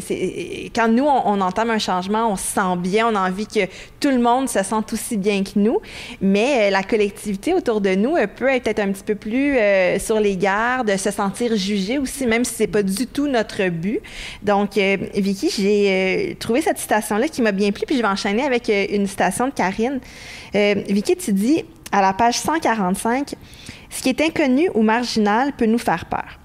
quand 0.75 0.89
nous, 0.89 1.05
on, 1.05 1.41
entame 1.41 1.71
un 1.71 1.79
changement, 1.79 2.31
on 2.31 2.37
se 2.37 2.47
sent 2.47 2.77
bien, 2.79 3.09
on 3.09 3.15
a 3.17 3.29
envie 3.29 3.47
que 3.47 3.67
tout 3.99 4.11
le 4.11 4.19
monde 4.19 4.49
se 4.49 4.63
sente 4.63 4.93
aussi 4.93 5.17
bien 5.17 5.43
que 5.43 5.59
nous. 5.59 5.81
Mais 6.21 6.69
euh, 6.69 6.71
la 6.71 6.83
collectivité 6.83 7.55
autour 7.55 7.81
de 7.81 7.95
nous 7.95 8.17
euh, 8.17 8.27
peut 8.27 8.49
être 8.49 8.79
un 8.79 8.93
petit 8.93 9.05
peu 9.05 9.15
plus 9.15 9.57
sur 9.99 10.21
les 10.21 10.37
gardes, 10.37 10.97
se 10.97 11.11
sentir 11.11 11.57
jugé 11.57 11.99
aussi, 11.99 12.27
même 12.27 12.45
si 12.45 12.55
c'est 12.55 12.67
pas 12.67 12.83
du 12.83 13.07
tout 13.07 13.27
notre 13.27 13.69
but. 13.69 14.01
Donc, 14.43 14.75
Vicky, 15.15 15.51
j'ai 15.51 16.37
trouvé 16.39 16.61
cette 16.61 16.79
citation-là 16.79 17.29
qui 17.29 17.43
m'a 17.43 17.53
bien 17.53 17.73
plu, 17.73 17.85
puis 17.87 17.97
je 17.97 18.03
vais 18.03 18.09
enchaîner 18.09 18.45
avec 18.45 18.71
une 18.91 19.07
citation 19.07 19.47
de 19.47 19.53
Karine. 19.53 20.01
Vicky, 20.55 21.17
tu 21.17 21.33
dis 21.33 21.65
à 21.93 22.01
la 22.01 22.13
page 22.13 22.39
145, 22.39 23.35
ce 23.91 24.03
qui 24.03 24.09
est 24.11 24.21
inconnu 24.21 24.69
ou 24.75 24.83
marginal 24.83 25.53
peut 25.53 25.67
nous 25.67 25.79
faire 25.79 26.05
peur. 26.07 26.39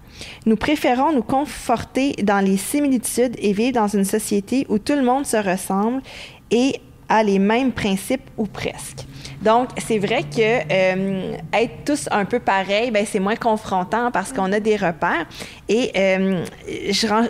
Nous 0.46 0.56
préférons 0.56 1.13
nous 1.13 1.24
conforter 1.24 2.13
dans 2.24 2.44
les 2.44 2.58
similitudes 2.58 3.36
et 3.40 3.54
vivre 3.54 3.74
dans 3.74 3.88
une 3.88 4.06
société 4.06 4.66
où 4.70 4.78
tout 4.80 4.96
le 4.96 5.04
monde 5.04 5.25
se 5.25 5.38
ressemble 5.38 6.01
et 6.50 6.80
a 7.10 7.24
les 7.24 7.40
mêmes 7.40 7.72
principes 7.72 8.30
ou 8.38 8.46
presque. 8.46 9.06
Donc, 9.42 9.70
c'est 9.78 9.98
vrai 9.98 10.24
que 10.24 10.38
euh, 10.72 11.36
être 11.51 11.84
tous 11.86 12.08
un 12.12 12.25
peu 12.25 12.40
pareils, 12.40 12.92
ben, 12.92 13.06
c'est 13.06 13.20
moins 13.20 13.36
confrontant 13.36 14.12
parce 14.12 14.32
qu'on 14.32 14.51
a 14.51 14.60
des 14.60 14.78
repères. 14.78 15.25
Et 15.68 15.92
euh, 15.98 16.46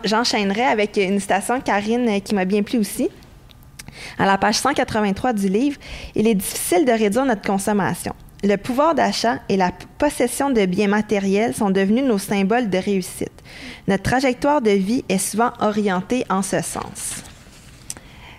j'enchaînerai 0.04 0.64
avec 0.64 0.98
une 0.98 1.20
citation 1.20 1.60
Karine 1.62 2.22
qui 2.22 2.36
m'a 2.36 2.46
bien 2.46 2.64
plu 2.64 2.80
aussi. 2.80 3.10
À 4.18 4.26
la 4.26 4.38
page 4.38 4.56
183 4.56 5.34
du 5.34 5.48
livre, 5.48 5.78
il 6.16 6.28
est 6.28 6.36
difficile 6.36 6.86
de 6.86 6.92
réduire 6.92 7.26
notre 7.26 7.42
consommation. 7.42 8.14
Le 8.44 8.56
pouvoir 8.56 8.96
d'achat 8.96 9.40
et 9.50 9.58
la 9.58 9.72
possession 10.00 10.50
de 10.50 10.66
biens 10.66 10.88
matériels 10.88 11.54
sont 11.54 11.70
devenus 11.70 12.04
nos 12.04 12.18
symboles 12.18 12.72
de 12.72 12.78
réussite. 12.80 13.32
Notre 13.88 14.04
trajectoire 14.04 14.62
de 14.62 14.72
vie 14.72 15.06
est 15.10 15.20
souvent 15.20 15.52
orientée 15.60 16.26
en 16.28 16.42
ce 16.42 16.62
sens. 16.62 17.24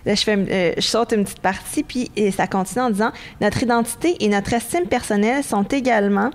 Là, 0.05 0.17
je, 0.17 0.23
fais, 0.25 0.37
euh, 0.37 0.73
je 0.77 0.83
saute 0.83 1.13
une 1.13 1.23
petite 1.23 1.39
partie, 1.39 1.85
puis 1.85 2.11
ça 2.37 2.49
continue 2.49 2.83
en 2.83 2.91
disant 2.91 3.13
Notre 3.41 3.63
identité 3.63 4.17
et 4.19 4.29
notre 4.29 4.53
estime 4.53 4.87
personnelle 4.87 5.45
sont 5.45 5.63
également 5.63 6.31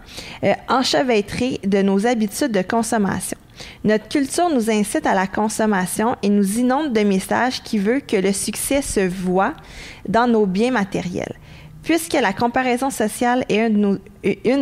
euh, 0.46 0.54
enchevêtrées 0.70 1.60
de 1.66 1.82
nos 1.82 2.08
habitudes 2.08 2.54
de 2.54 2.62
consommation. 2.62 3.38
Notre 3.84 4.08
culture 4.08 4.50
nous 4.50 4.70
incite 4.70 5.06
à 5.06 5.14
la 5.14 5.28
consommation 5.28 6.16
et 6.24 6.30
nous 6.30 6.60
inonde 6.60 6.94
de 6.94 7.02
messages 7.02 7.62
qui 7.64 7.80
veulent 7.80 8.06
que 8.06 8.16
le 8.16 8.32
succès 8.32 8.82
se 8.82 9.06
voit 9.06 9.54
dans 10.08 10.28
nos 10.28 10.46
biens 10.46 10.72
matériels. 10.72 11.36
Puisque 11.88 12.16
la 12.16 12.34
comparaison 12.34 12.90
sociale 12.90 13.46
est 13.48 13.66
une 13.66 14.00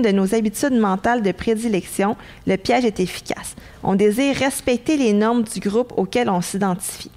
de, 0.03 0.11
nos, 0.11 0.35
habitudes 0.35 0.79
mentales 0.79 1.23
de 1.23 1.31
prédilection, 1.31 2.15
le 2.45 2.55
piège 2.55 2.85
est 2.85 2.99
efficace. 2.99 3.55
On 3.81 3.95
désire 3.95 4.35
respecter 4.35 4.95
les 4.95 5.11
normes 5.11 5.41
du 5.41 5.59
groupe 5.59 5.91
auquel 5.97 6.29
on 6.29 6.41
s'identifie. 6.41 7.09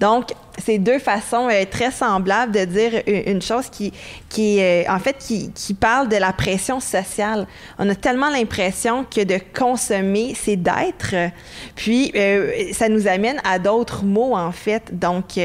Donc, 0.00 0.32
c'est 0.58 0.78
deux 0.78 0.98
façons 0.98 1.48
euh, 1.48 1.64
très 1.70 1.90
semblables 1.90 2.52
de 2.52 2.64
dire 2.64 3.02
une 3.06 3.42
chose 3.42 3.68
qui, 3.70 3.92
qui 4.28 4.60
euh, 4.60 4.82
en 4.88 4.98
fait, 4.98 5.16
qui, 5.18 5.50
qui, 5.52 5.74
parle 5.74 6.08
de 6.08 6.16
la 6.16 6.32
pression 6.32 6.80
sociale. 6.80 7.46
On 7.78 7.88
a 7.88 7.94
tellement 7.94 8.28
l'impression 8.28 9.04
que 9.04 9.22
de 9.22 9.38
consommer, 9.56 10.34
c'est 10.34 10.56
d'être. 10.56 11.14
Puis, 11.76 12.12
euh, 12.14 12.52
ça 12.72 12.88
nous 12.88 13.06
amène 13.06 13.40
à 13.44 13.58
d'autres 13.58 14.04
mots, 14.04 14.36
en 14.36 14.52
fait. 14.52 14.98
Donc, 14.98 15.38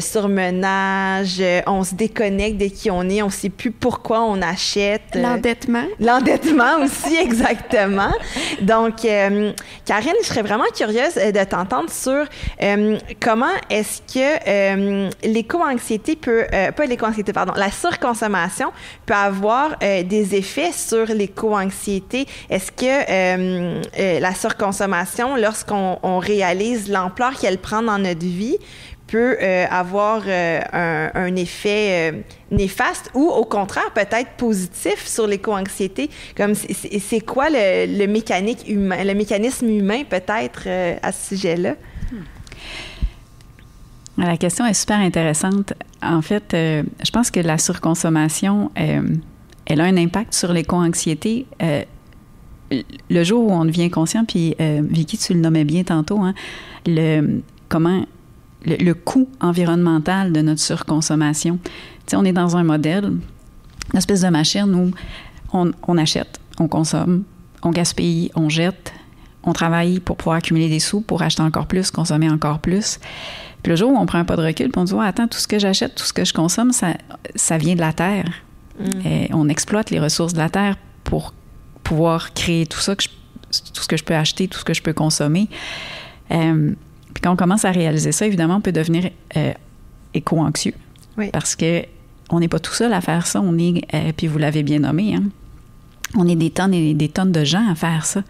surmenage, 0.00 1.42
on 1.66 1.84
se 1.84 1.94
déconnecte 1.94 2.58
de 2.58 2.66
qui 2.66 2.90
on 2.90 3.08
est, 3.08 3.22
on 3.22 3.26
ne 3.26 3.30
sait 3.30 3.48
plus 3.50 3.70
pourquoi 3.70 4.22
on 4.22 4.40
achète. 4.40 5.02
L'endettement. 5.14 5.84
L'endettement 6.00 6.78
aussi, 6.82 7.16
exactement. 7.16 8.12
Donc, 8.62 9.02
Karine, 9.84 10.14
je 10.22 10.26
serais 10.26 10.42
vraiment 10.42 10.64
curieuse 10.74 11.14
de 11.14 11.44
t'entendre 11.44 11.90
sur 11.90 12.24
comment 13.20 13.46
est-ce 13.68 14.00
que 14.12 14.21
euh, 14.22 15.10
l'éco-anxiété 15.24 16.16
peut, 16.16 16.44
euh, 16.52 16.72
pas 16.72 16.86
l'éco-anxiété, 16.86 17.32
pardon, 17.32 17.52
la 17.56 17.70
surconsommation 17.70 18.72
peut 19.06 19.14
avoir 19.14 19.76
euh, 19.82 20.02
des 20.02 20.34
effets 20.34 20.72
sur 20.72 21.06
l'éco-anxiété. 21.06 22.26
Est-ce 22.50 22.72
que 22.72 24.20
la 24.20 24.34
surconsommation, 24.34 25.36
lorsqu'on 25.36 26.18
réalise 26.18 26.90
l'ampleur 26.90 27.38
qu'elle 27.38 27.58
prend 27.58 27.82
dans 27.82 27.98
notre 27.98 28.24
vie, 28.24 28.58
peut 29.06 29.36
avoir 29.70 30.22
un, 30.26 31.36
effet 31.36 32.24
néfaste 32.50 33.10
ou 33.12 33.28
au 33.28 33.44
contraire 33.44 33.90
peut-être 33.94 34.30
positif 34.38 35.06
sur 35.06 35.26
l'éco-anxiété? 35.26 36.08
Comme 36.36 36.54
c'est 36.54 37.20
quoi 37.20 37.48
le, 37.50 38.06
mécanique 38.06 38.68
humain, 38.68 39.04
le 39.04 39.14
mécanisme 39.14 39.68
humain 39.68 40.02
peut-être 40.08 40.68
à 41.02 41.12
ce 41.12 41.34
sujet-là? 41.36 41.74
La 44.22 44.36
question 44.36 44.64
est 44.64 44.74
super 44.74 44.98
intéressante. 44.98 45.72
En 46.00 46.22
fait, 46.22 46.54
euh, 46.54 46.84
je 47.04 47.10
pense 47.10 47.32
que 47.32 47.40
la 47.40 47.58
surconsommation, 47.58 48.70
euh, 48.78 49.02
elle 49.66 49.80
a 49.80 49.84
un 49.84 49.96
impact 49.96 50.32
sur 50.32 50.52
l'éco-anxiété. 50.52 51.46
Euh, 51.60 51.82
le 53.10 53.24
jour 53.24 53.48
où 53.48 53.52
on 53.52 53.64
devient 53.64 53.90
conscient, 53.90 54.24
puis 54.24 54.54
Vicky, 54.58 55.18
tu 55.18 55.34
le 55.34 55.40
nommais 55.40 55.64
bien 55.64 55.82
tantôt, 55.82 56.20
hein, 56.20 56.32
le, 56.86 57.42
comment 57.68 58.06
le, 58.64 58.92
coût 58.94 59.28
environnemental 59.40 60.32
de 60.32 60.40
notre 60.40 60.60
surconsommation. 60.60 61.58
Tu 61.62 61.70
sais, 62.06 62.16
on 62.16 62.24
est 62.24 62.32
dans 62.32 62.56
un 62.56 62.64
modèle, 62.64 63.04
une 63.92 63.98
espèce 63.98 64.22
de 64.22 64.28
machine 64.28 64.74
où 64.74 64.90
on, 65.52 65.72
on 65.86 65.98
achète, 65.98 66.40
on 66.58 66.66
consomme, 66.66 67.24
on 67.62 67.70
gaspille, 67.70 68.30
on 68.36 68.48
jette, 68.48 68.91
on 69.44 69.52
travaille 69.52 70.00
pour 70.00 70.16
pouvoir 70.16 70.36
accumuler 70.36 70.68
des 70.68 70.80
sous, 70.80 71.00
pour 71.00 71.22
acheter 71.22 71.42
encore 71.42 71.66
plus, 71.66 71.90
consommer 71.90 72.30
encore 72.30 72.60
plus. 72.60 72.98
Puis 73.62 73.70
le 73.70 73.76
jour 73.76 73.92
où 73.92 73.96
on 73.96 74.06
prend 74.06 74.18
un 74.18 74.24
pas 74.24 74.36
de 74.36 74.42
recul, 74.42 74.70
puis 74.70 74.80
on 74.80 74.84
dit, 74.84 74.94
attends, 75.00 75.28
tout 75.28 75.38
ce 75.38 75.48
que 75.48 75.58
j'achète, 75.58 75.94
tout 75.94 76.04
ce 76.04 76.12
que 76.12 76.24
je 76.24 76.32
consomme, 76.32 76.72
ça, 76.72 76.94
ça 77.34 77.58
vient 77.58 77.74
de 77.74 77.80
la 77.80 77.92
terre. 77.92 78.26
Mm. 78.78 79.06
Et 79.06 79.30
on 79.32 79.48
exploite 79.48 79.90
les 79.90 80.00
ressources 80.00 80.32
de 80.32 80.38
la 80.38 80.48
terre 80.48 80.76
pour 81.04 81.32
pouvoir 81.82 82.32
créer 82.34 82.66
tout 82.66 82.80
ça, 82.80 82.96
que 82.96 83.04
tout 83.04 83.82
ce 83.82 83.88
que 83.88 83.96
je 83.96 84.04
peux 84.04 84.14
acheter, 84.14 84.48
tout 84.48 84.58
ce 84.58 84.64
que 84.64 84.74
je 84.74 84.82
peux 84.82 84.92
consommer. 84.92 85.48
Euh, 86.30 86.72
puis 87.12 87.20
quand 87.22 87.32
on 87.32 87.36
commence 87.36 87.64
à 87.64 87.70
réaliser 87.70 88.12
ça, 88.12 88.26
évidemment, 88.26 88.56
on 88.56 88.60
peut 88.60 88.72
devenir 88.72 89.10
euh, 89.36 89.52
éco-anxieux. 90.14 90.74
Parce 91.32 91.54
que 91.54 91.84
on 92.30 92.40
n'est 92.40 92.48
pas 92.48 92.60
tout 92.60 92.72
seul 92.72 92.94
à 92.94 93.02
faire 93.02 93.26
ça. 93.26 93.42
On 93.42 93.58
est, 93.58 93.82
euh, 93.94 94.12
puis 94.16 94.26
vous 94.26 94.38
l'avez 94.38 94.62
bien 94.62 94.78
nommé, 94.78 95.14
hein, 95.14 95.24
on 96.16 96.26
est 96.26 96.36
des 96.36 96.50
tonnes 96.50 96.72
et 96.72 96.94
des 96.94 97.10
tonnes 97.10 97.32
de 97.32 97.44
gens 97.44 97.68
à 97.70 97.74
faire 97.74 98.06
ça. 98.06 98.22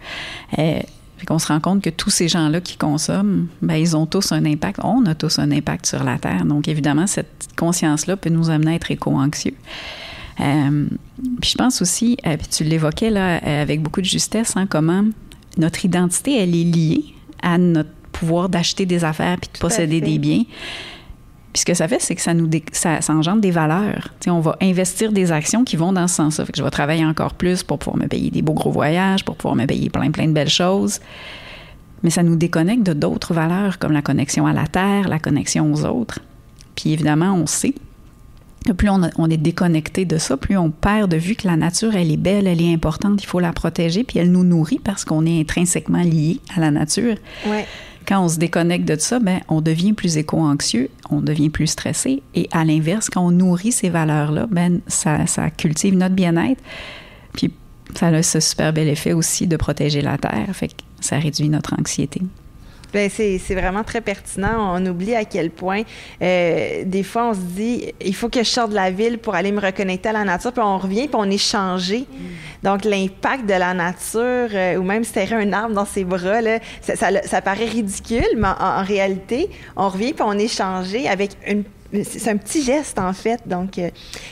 Euh, 1.23 1.25
qu'on 1.25 1.39
se 1.39 1.47
rend 1.47 1.59
compte 1.59 1.81
que 1.81 1.89
tous 1.89 2.09
ces 2.09 2.27
gens-là 2.27 2.61
qui 2.61 2.77
consomment, 2.77 3.47
ben, 3.61 3.75
ils 3.75 3.95
ont 3.95 4.05
tous 4.05 4.31
un 4.31 4.45
impact. 4.45 4.79
On 4.83 5.05
a 5.05 5.15
tous 5.15 5.39
un 5.39 5.51
impact 5.51 5.85
sur 5.85 6.03
la 6.03 6.17
Terre. 6.17 6.45
Donc, 6.45 6.67
évidemment, 6.67 7.07
cette 7.07 7.49
conscience-là 7.57 8.17
peut 8.17 8.29
nous 8.29 8.49
amener 8.49 8.71
à 8.71 8.75
être 8.75 8.91
éco-anxieux. 8.91 9.55
Euh, 10.39 10.87
puis 11.41 11.51
je 11.51 11.55
pense 11.55 11.81
aussi, 11.81 12.17
euh, 12.25 12.37
puis 12.37 12.47
tu 12.47 12.63
l'évoquais 12.63 13.11
là 13.11 13.43
euh, 13.43 13.61
avec 13.61 13.81
beaucoup 13.81 14.01
de 14.01 14.05
justesse, 14.05 14.57
hein, 14.57 14.65
comment 14.67 15.03
notre 15.57 15.85
identité, 15.85 16.37
elle 16.37 16.55
est 16.55 16.63
liée 16.63 17.05
à 17.41 17.57
notre 17.57 17.89
pouvoir 18.11 18.49
d'acheter 18.49 18.85
des 18.85 19.03
affaires 19.03 19.37
puis 19.39 19.49
de 19.53 19.59
posséder 19.59 19.99
des 19.99 20.17
biens. 20.19 20.43
Puis 21.53 21.61
ce 21.61 21.65
que 21.65 21.75
ça 21.75 21.87
fait, 21.87 22.01
c'est 22.01 22.15
que 22.15 22.21
ça 22.21 22.33
nous 22.33 22.49
ça, 22.71 22.99
engendre 23.09 23.39
des 23.39 23.51
valeurs. 23.51 24.09
on 24.27 24.39
va 24.39 24.57
investir 24.59 25.11
des 25.11 25.31
actions 25.31 25.63
qui 25.63 25.75
vont 25.75 25.93
dans 25.93 26.07
ce 26.07 26.15
sens-là. 26.15 26.45
Fait 26.45 26.51
que 26.51 26.57
je 26.57 26.63
vais 26.63 26.71
travailler 26.71 27.05
encore 27.05 27.35
plus 27.35 27.61
pour 27.61 27.77
pouvoir 27.77 27.97
me 27.97 28.07
payer 28.07 28.31
des 28.31 28.41
beaux 28.41 28.53
gros 28.53 28.71
voyages, 28.71 29.23
pour 29.23 29.35
pouvoir 29.35 29.55
me 29.55 29.67
payer 29.67 29.91
plein, 29.91 30.09
plein 30.09 30.27
de 30.27 30.33
belles 30.33 30.49
choses. 30.49 30.99
Mais 32.01 32.09
ça 32.09 32.23
nous 32.23 32.35
déconnecte 32.35 32.83
de 32.83 32.93
d'autres 32.93 33.35
valeurs 33.35 33.77
comme 33.77 33.91
la 33.91 34.01
connexion 34.01 34.47
à 34.47 34.53
la 34.53 34.65
terre, 34.65 35.07
la 35.07 35.19
connexion 35.19 35.71
aux 35.71 35.85
autres. 35.85 36.19
Puis 36.75 36.91
évidemment, 36.91 37.35
on 37.35 37.45
sait 37.45 37.75
que 38.65 38.71
plus 38.71 38.89
on, 38.89 39.29
est 39.29 39.37
déconnecté 39.37 40.05
de 40.05 40.17
ça, 40.17 40.37
plus 40.37 40.57
on 40.57 40.71
perd 40.71 41.11
de 41.11 41.17
vue 41.17 41.35
que 41.35 41.47
la 41.47 41.55
nature, 41.55 41.95
elle 41.95 42.11
est 42.11 42.17
belle, 42.17 42.47
elle 42.47 42.61
est 42.61 42.73
importante, 42.73 43.21
il 43.21 43.27
faut 43.27 43.41
la 43.41 43.51
protéger, 43.51 44.03
puis 44.03 44.19
elle 44.19 44.31
nous 44.31 44.45
nourrit 44.45 44.79
parce 44.81 45.05
qu'on 45.05 45.25
est 45.25 45.39
intrinsèquement 45.39 46.01
lié 46.01 46.39
à 46.55 46.61
la 46.61 46.71
nature. 46.71 47.15
Ouais 47.45 47.67
quand 48.07 48.23
on 48.23 48.29
se 48.29 48.37
déconnecte 48.37 48.87
de 48.87 48.97
ça, 48.99 49.19
ben, 49.19 49.39
on 49.47 49.61
devient 49.61 49.93
plus 49.93 50.17
éco-anxieux, 50.17 50.89
on 51.09 51.21
devient 51.21 51.49
plus 51.49 51.67
stressé. 51.67 52.21
Et 52.35 52.49
à 52.51 52.65
l'inverse, 52.65 53.09
quand 53.09 53.25
on 53.25 53.31
nourrit 53.31 53.71
ces 53.71 53.89
valeurs-là, 53.89 54.47
ben, 54.49 54.79
ça, 54.87 55.25
ça 55.27 55.49
cultive 55.49 55.95
notre 55.95 56.15
bien-être. 56.15 56.61
Puis 57.33 57.51
ça 57.95 58.07
a 58.07 58.23
ce 58.23 58.39
super 58.39 58.73
bel 58.73 58.87
effet 58.87 59.13
aussi 59.13 59.47
de 59.47 59.57
protéger 59.57 60.01
la 60.01 60.17
Terre. 60.17 60.49
Fait 60.53 60.69
que 60.69 60.73
ça 60.99 61.17
réduit 61.17 61.49
notre 61.49 61.73
anxiété. 61.79 62.21
Bien, 62.93 63.07
c'est, 63.09 63.55
vraiment 63.55 63.83
très 63.83 64.01
pertinent. 64.01 64.75
On 64.75 64.85
oublie 64.85 65.15
à 65.15 65.25
quel 65.25 65.49
point, 65.49 65.81
euh, 66.21 66.83
des 66.85 67.01
fois, 67.01 67.29
on 67.29 67.33
se 67.33 67.39
dit, 67.39 67.91
il 67.99 68.13
faut 68.13 68.29
que 68.29 68.43
je 68.43 68.49
sorte 68.49 68.69
de 68.69 68.75
la 68.75 68.91
ville 68.91 69.17
pour 69.17 69.33
aller 69.33 69.51
me 69.51 69.59
reconnecter 69.59 70.09
à 70.09 70.13
la 70.13 70.23
nature, 70.23 70.53
puis 70.53 70.61
on 70.63 70.77
revient, 70.77 71.07
puis 71.07 71.15
on 71.15 71.29
est 71.29 71.39
changé. 71.39 72.05
Donc, 72.61 72.85
l'impact 72.85 73.45
de 73.47 73.53
la 73.53 73.73
nature, 73.73 74.49
euh, 74.53 74.75
ou 74.75 74.83
même 74.83 75.03
serrer 75.03 75.35
un 75.35 75.51
arbre 75.53 75.73
dans 75.73 75.85
ses 75.85 76.03
bras, 76.03 76.39
là, 76.41 76.59
ça, 76.81 76.95
ça, 76.95 77.41
paraît 77.41 77.65
ridicule, 77.65 78.37
mais 78.37 78.49
en, 78.49 78.81
en 78.81 78.83
réalité, 78.83 79.49
on 79.75 79.89
revient, 79.89 80.13
puis 80.13 80.23
on 80.25 80.37
est 80.37 80.47
changé 80.47 81.07
avec 81.09 81.31
une 81.47 81.63
c'est 82.03 82.29
un 82.29 82.37
petit 82.37 82.63
geste, 82.63 82.97
en 82.97 83.13
fait. 83.13 83.41
Donc, 83.45 83.77
euh, 83.77 83.89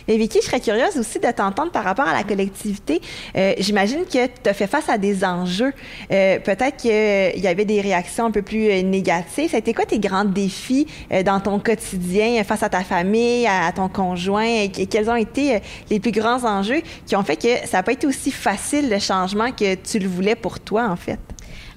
Vicky, 0.08 0.40
je 0.42 0.48
serais 0.48 0.60
curieuse 0.60 0.98
aussi 0.98 1.20
de 1.20 1.32
t'entendre 1.32 1.72
par 1.72 1.84
rapport 1.84 2.08
à 2.08 2.14
la 2.14 2.24
collectivité. 2.24 3.02
Euh, 3.36 3.54
j'imagine 3.60 4.06
que 4.06 4.26
tu 4.26 4.50
as 4.50 4.54
fait 4.54 4.68
face 4.68 4.90
à 4.90 4.98
des 4.98 5.24
enjeux. 5.24 5.74
Euh, 6.12 6.40
peut-être 6.40 6.78
qu'il 6.78 7.42
y 7.42 7.48
avait 7.48 7.66
des 7.66 7.82
réactions 7.82 8.26
un 8.26 8.32
peu 8.32 8.42
plus 8.42 8.84
négatives. 8.84 9.52
Ça 9.52 9.58
a 9.58 9.60
été 9.60 9.74
quoi 9.74 9.86
tes 9.86 10.00
grands 10.00 10.26
défis 10.26 10.88
dans 11.26 11.40
ton 11.40 11.60
quotidien 11.60 12.44
face 12.44 12.64
à 12.64 12.70
ta 12.70 12.84
famille, 12.84 13.46
à, 13.48 13.72
ton 13.72 13.90
conjoint? 13.90 14.46
Et, 14.46 14.70
quels 14.70 15.10
ont 15.10 15.16
été 15.16 15.60
les 15.90 16.00
plus 16.00 16.12
grands 16.12 16.44
enjeux 16.44 16.82
qui 17.06 17.16
ont 17.16 17.24
fait 17.24 17.36
que 17.36 17.68
ça 17.68 17.78
n'a 17.78 17.84
pas 17.84 17.94
été 17.94 18.08
aussi 18.08 18.32
facile 18.32 18.90
le 18.90 19.00
changement 19.00 19.52
que 19.52 19.76
tu 19.76 20.00
le 20.00 20.08
voulais 20.08 20.36
pour 20.36 20.60
toi, 20.60 20.88
en 20.90 20.96
fait? 20.96 21.20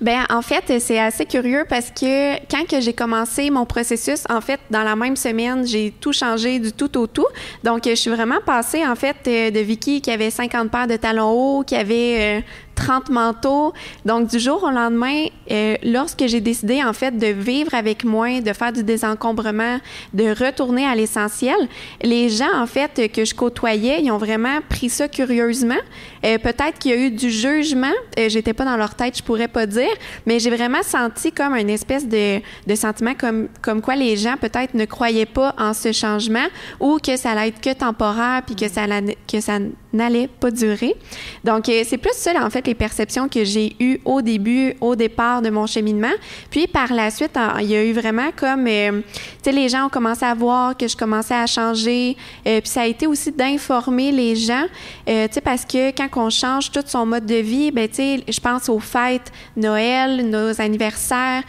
Ben 0.00 0.24
en 0.30 0.42
fait, 0.42 0.80
c'est 0.80 0.98
assez 0.98 1.24
curieux 1.24 1.64
parce 1.68 1.90
que 1.90 2.36
quand 2.50 2.66
que 2.66 2.80
j'ai 2.80 2.92
commencé 2.92 3.50
mon 3.50 3.64
processus, 3.64 4.24
en 4.28 4.40
fait, 4.40 4.60
dans 4.70 4.82
la 4.82 4.96
même 4.96 5.16
semaine, 5.16 5.66
j'ai 5.66 5.92
tout 6.00 6.12
changé 6.12 6.58
du 6.58 6.72
tout 6.72 6.96
au 6.98 7.06
tout. 7.06 7.26
Donc, 7.62 7.82
je 7.84 7.94
suis 7.94 8.10
vraiment 8.10 8.40
passée, 8.44 8.86
en 8.86 8.94
fait, 8.94 9.16
de 9.24 9.60
Vicky 9.60 10.00
qui 10.00 10.10
avait 10.10 10.30
50 10.30 10.70
paires 10.70 10.86
de 10.86 10.96
talons 10.96 11.30
hauts, 11.30 11.62
qui 11.62 11.76
avait 11.76 12.44
30 12.74 13.10
manteaux. 13.10 13.72
Donc, 14.04 14.28
du 14.28 14.38
jour 14.38 14.62
au 14.62 14.70
lendemain, 14.70 15.26
euh, 15.50 15.76
lorsque 15.82 16.26
j'ai 16.26 16.40
décidé, 16.40 16.82
en 16.82 16.92
fait, 16.92 17.16
de 17.16 17.26
vivre 17.26 17.74
avec 17.74 18.04
moins, 18.04 18.40
de 18.40 18.52
faire 18.52 18.72
du 18.72 18.82
désencombrement, 18.82 19.78
de 20.12 20.28
retourner 20.30 20.86
à 20.86 20.94
l'essentiel, 20.94 21.56
les 22.02 22.28
gens, 22.28 22.54
en 22.54 22.66
fait, 22.66 23.10
que 23.12 23.24
je 23.24 23.34
côtoyais, 23.34 24.00
ils 24.02 24.10
ont 24.10 24.18
vraiment 24.18 24.58
pris 24.68 24.88
ça 24.88 25.08
curieusement. 25.08 25.74
Euh, 26.24 26.38
peut-être 26.38 26.78
qu'il 26.78 26.90
y 26.90 26.94
a 26.94 26.96
eu 26.98 27.10
du 27.10 27.30
jugement. 27.30 27.92
Euh, 28.18 28.28
J'étais 28.28 28.52
pas 28.52 28.64
dans 28.64 28.76
leur 28.76 28.94
tête, 28.94 29.16
je 29.16 29.22
pourrais 29.22 29.48
pas 29.48 29.66
dire, 29.66 29.92
mais 30.26 30.38
j'ai 30.38 30.50
vraiment 30.50 30.82
senti 30.82 31.32
comme 31.32 31.54
une 31.54 31.70
espèce 31.70 32.08
de, 32.08 32.40
de 32.66 32.74
sentiment 32.74 33.14
comme, 33.14 33.48
comme 33.62 33.80
quoi 33.80 33.96
les 33.96 34.16
gens, 34.16 34.36
peut-être, 34.40 34.74
ne 34.74 34.84
croyaient 34.84 35.26
pas 35.26 35.54
en 35.58 35.74
ce 35.74 35.92
changement 35.92 36.46
ou 36.80 36.98
que 36.98 37.16
ça 37.16 37.32
allait 37.32 37.48
être 37.48 37.60
que 37.60 37.72
temporaire 37.72 38.42
puis 38.46 38.56
que 38.56 38.68
ça, 38.68 38.82
que 39.30 39.40
ça 39.40 39.58
n'allait 39.94 40.28
pas 40.28 40.50
durer. 40.50 40.94
Donc, 41.42 41.68
euh, 41.68 41.82
c'est 41.86 41.98
plus 41.98 42.14
ça, 42.14 42.32
en 42.44 42.50
fait, 42.50 42.66
les 42.66 42.74
perceptions 42.74 43.28
que 43.28 43.44
j'ai 43.44 43.76
eues 43.80 43.98
au 44.04 44.20
début, 44.20 44.74
au 44.80 44.96
départ 44.96 45.40
de 45.42 45.50
mon 45.50 45.66
cheminement. 45.66 46.12
Puis, 46.50 46.66
par 46.66 46.92
la 46.92 47.10
suite, 47.10 47.38
il 47.60 47.70
y 47.70 47.76
a 47.76 47.84
eu 47.84 47.92
vraiment 47.92 48.30
comme, 48.36 48.66
euh, 48.66 49.00
tu 49.00 49.20
sais, 49.44 49.52
les 49.52 49.68
gens 49.68 49.86
ont 49.86 49.88
commencé 49.88 50.24
à 50.24 50.34
voir 50.34 50.76
que 50.76 50.88
je 50.88 50.96
commençais 50.96 51.34
à 51.34 51.46
changer. 51.46 52.16
Euh, 52.46 52.60
puis, 52.60 52.68
ça 52.68 52.82
a 52.82 52.86
été 52.86 53.06
aussi 53.06 53.32
d'informer 53.32 54.12
les 54.12 54.36
gens, 54.36 54.66
tu 55.06 55.12
sais, 55.30 55.40
parce 55.40 55.64
que 55.64 55.90
quand 55.90 56.08
on 56.16 56.30
change 56.30 56.70
tout 56.70 56.82
son 56.86 57.06
mode 57.06 57.26
de 57.26 57.36
vie, 57.36 57.70
ben, 57.70 57.88
tu 57.88 57.96
sais, 57.96 58.24
je 58.28 58.40
pense 58.40 58.68
aux 58.68 58.80
fêtes, 58.80 59.32
Noël, 59.56 60.28
nos 60.28 60.60
anniversaires, 60.60 61.42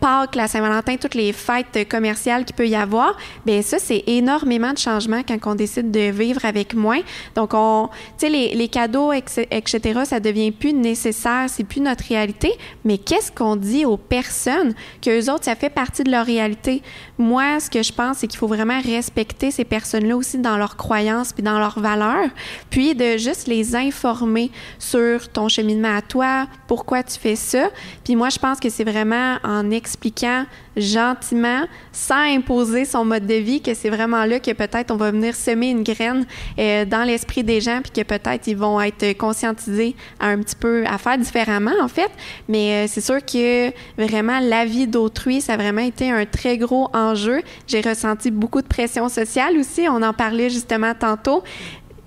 Pâques, 0.00 0.34
la 0.34 0.48
Saint-Valentin, 0.48 0.96
toutes 0.96 1.14
les 1.14 1.32
fêtes 1.32 1.88
commerciales 1.88 2.44
qu'il 2.44 2.56
peut 2.56 2.68
y 2.68 2.76
avoir. 2.76 3.16
Ben 3.44 3.62
ça, 3.62 3.78
c'est 3.78 4.04
énormément 4.06 4.72
de 4.72 4.78
changements 4.78 5.22
quand 5.26 5.38
on 5.46 5.54
décide 5.54 5.90
de 5.90 6.10
vivre 6.10 6.44
avec 6.44 6.74
moins. 6.74 7.00
Donc, 7.34 7.50
on 7.54 7.88
tu 8.18 8.26
sais, 8.26 8.28
les, 8.28 8.68
cadeaux, 8.68 9.12
etc., 9.12 10.00
ça 10.04 10.20
devient 10.20 10.50
plus 10.50 10.72
nécessaire, 10.72 11.46
c'est 11.48 11.64
plus 11.64 11.80
notre 11.80 12.04
réalité. 12.04 12.52
Mais 12.84 12.98
qu'est-ce 12.98 13.30
qu'on 13.32 13.56
dit 13.56 13.84
aux 13.84 13.96
personnes 13.96 14.74
qu'eux 15.02 15.30
autres, 15.30 15.44
ça 15.44 15.54
fait 15.56 15.70
partie 15.70 16.04
de 16.04 16.10
leur 16.10 16.26
réalité? 16.26 16.82
Moi, 17.18 17.60
ce 17.60 17.68
que 17.68 17.82
je 17.82 17.92
pense, 17.92 18.18
c'est 18.18 18.26
qu'il 18.26 18.38
faut 18.38 18.46
vraiment 18.46 18.80
respecter 18.80 19.50
ces 19.50 19.64
personnes-là 19.64 20.16
aussi 20.16 20.38
dans 20.38 20.56
leurs 20.56 20.76
croyances 20.76 21.32
puis 21.32 21.42
dans 21.42 21.58
leurs 21.58 21.78
valeurs, 21.78 22.28
puis 22.70 22.94
de 22.94 23.16
juste 23.16 23.46
les 23.46 23.76
informer 23.76 24.50
sur 24.78 25.28
ton 25.28 25.48
cheminement 25.48 25.96
à 25.96 26.02
toi, 26.02 26.46
pourquoi 26.66 27.02
tu 27.02 27.18
fais 27.18 27.36
ça. 27.36 27.68
Puis 28.04 28.16
moi, 28.16 28.28
je 28.30 28.38
pense 28.38 28.58
que 28.60 28.68
c'est 28.70 28.84
vraiment 28.84 29.36
en 29.50 29.70
expliquant 29.70 30.44
gentiment, 30.76 31.64
sans 31.92 32.22
imposer 32.34 32.84
son 32.84 33.04
mode 33.04 33.26
de 33.26 33.34
vie, 33.34 33.60
que 33.60 33.74
c'est 33.74 33.90
vraiment 33.90 34.24
là 34.24 34.38
que 34.38 34.52
peut-être 34.52 34.90
on 34.90 34.96
va 34.96 35.10
venir 35.10 35.34
semer 35.34 35.70
une 35.70 35.82
graine 35.82 36.24
euh, 36.58 36.84
dans 36.84 37.02
l'esprit 37.04 37.42
des 37.42 37.60
gens, 37.60 37.80
puis 37.82 37.90
que 37.90 38.06
peut-être 38.06 38.46
ils 38.46 38.56
vont 38.56 38.80
être 38.80 39.16
conscientisés 39.16 39.96
un 40.20 40.38
petit 40.38 40.56
peu 40.56 40.84
à 40.86 40.98
faire 40.98 41.18
différemment 41.18 41.74
en 41.82 41.88
fait. 41.88 42.10
Mais 42.48 42.84
euh, 42.84 42.86
c'est 42.88 43.00
sûr 43.00 43.24
que 43.24 43.70
vraiment 44.00 44.38
la 44.40 44.64
vie 44.64 44.86
d'autrui, 44.86 45.40
ça 45.40 45.54
a 45.54 45.56
vraiment 45.56 45.82
été 45.82 46.10
un 46.10 46.24
très 46.24 46.56
gros 46.56 46.88
enjeu. 46.92 47.42
J'ai 47.66 47.80
ressenti 47.80 48.30
beaucoup 48.30 48.62
de 48.62 48.68
pression 48.68 49.08
sociale 49.08 49.58
aussi. 49.58 49.88
On 49.88 50.02
en 50.02 50.12
parlait 50.12 50.50
justement 50.50 50.94
tantôt 50.94 51.42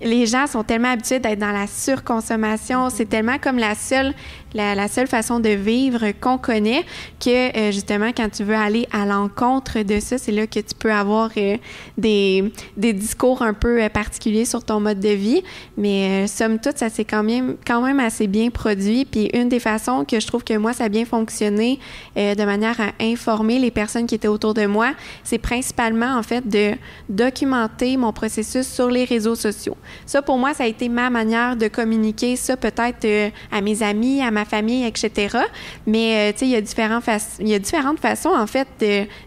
les 0.04 0.26
gens 0.26 0.46
sont 0.46 0.62
tellement 0.62 0.90
habitués 0.90 1.18
d'être 1.18 1.38
dans 1.38 1.52
la 1.52 1.66
surconsommation. 1.66 2.90
C'est 2.90 3.06
tellement 3.06 3.38
comme 3.38 3.58
la 3.58 3.74
seule 3.74 4.12
la, 4.54 4.88
seule 4.88 5.06
façon 5.06 5.40
de 5.40 5.48
vivre 5.50 6.12
qu'on 6.20 6.38
connaît, 6.38 6.84
que 7.20 7.56
euh, 7.56 7.72
justement, 7.72 8.10
quand 8.16 8.28
tu 8.30 8.44
veux 8.44 8.54
aller 8.54 8.86
à 8.92 9.04
l'encontre 9.04 9.82
de 9.82 10.00
ça, 10.00 10.18
c'est 10.18 10.32
là 10.32 10.46
que 10.46 10.60
tu 10.60 10.74
peux 10.78 10.92
avoir 10.92 11.30
euh, 11.36 11.56
des, 11.98 12.52
des, 12.76 12.92
discours 12.92 13.42
un 13.42 13.54
peu 13.54 13.82
euh, 13.82 13.88
particuliers 13.88 14.44
sur 14.44 14.64
ton 14.64 14.80
mode 14.80 15.00
de 15.00 15.08
vie. 15.08 15.42
Mais 15.76 16.26
somme 16.26 16.58
toute, 16.58 16.78
ça 16.78 16.88
s'est 16.88 17.04
quand 17.04 17.22
même, 17.22 17.56
quand 17.66 17.82
même 17.82 17.98
assez 18.00 18.26
bien 18.26 18.50
produit. 18.50 19.04
Puis 19.04 19.30
une 19.34 19.48
des 19.48 19.58
façons 19.58 20.04
que 20.04 20.20
je 20.20 20.26
trouve 20.26 20.44
que 20.44 20.56
moi, 20.56 20.72
ça 20.72 20.84
a 20.84 20.88
bien 20.88 21.04
fonctionné 21.04 21.78
de 22.16 22.44
manière 22.44 22.80
à 22.80 22.92
informer 23.00 23.58
les 23.58 23.70
personnes 23.70 24.06
qui 24.06 24.14
étaient 24.14 24.28
autour 24.28 24.54
de 24.54 24.66
moi, 24.66 24.92
c'est 25.24 25.38
principalement 25.38 26.16
en 26.16 26.22
fait 26.22 26.46
de 26.46 26.72
documenter 27.08 27.96
mon 27.96 28.12
processus 28.12 28.66
sur 28.66 28.88
les 28.88 29.04
réseaux 29.04 29.34
sociaux. 29.34 29.76
Ça, 30.06 30.22
pour 30.22 30.38
moi, 30.38 30.54
ça 30.54 30.64
a 30.64 30.66
été 30.66 30.88
ma 30.88 31.10
manière 31.10 31.56
de 31.56 31.68
communiquer 31.68 32.36
ça 32.36 32.56
peut-être 32.56 33.32
à 33.50 33.60
mes 33.60 33.82
amis, 33.82 34.22
à 34.22 34.30
ma 34.30 34.43
famille, 34.44 34.84
etc. 34.86 35.38
Mais, 35.86 36.30
euh, 36.30 36.32
tu 36.32 36.38
sais, 36.40 36.46
il 36.46 36.50
y, 36.50 36.56
a 36.56 36.60
différentes 36.60 37.04
il 37.40 37.48
y 37.48 37.54
a 37.54 37.58
différentes 37.58 38.00
façons, 38.00 38.30
en 38.30 38.46
fait, 38.46 38.68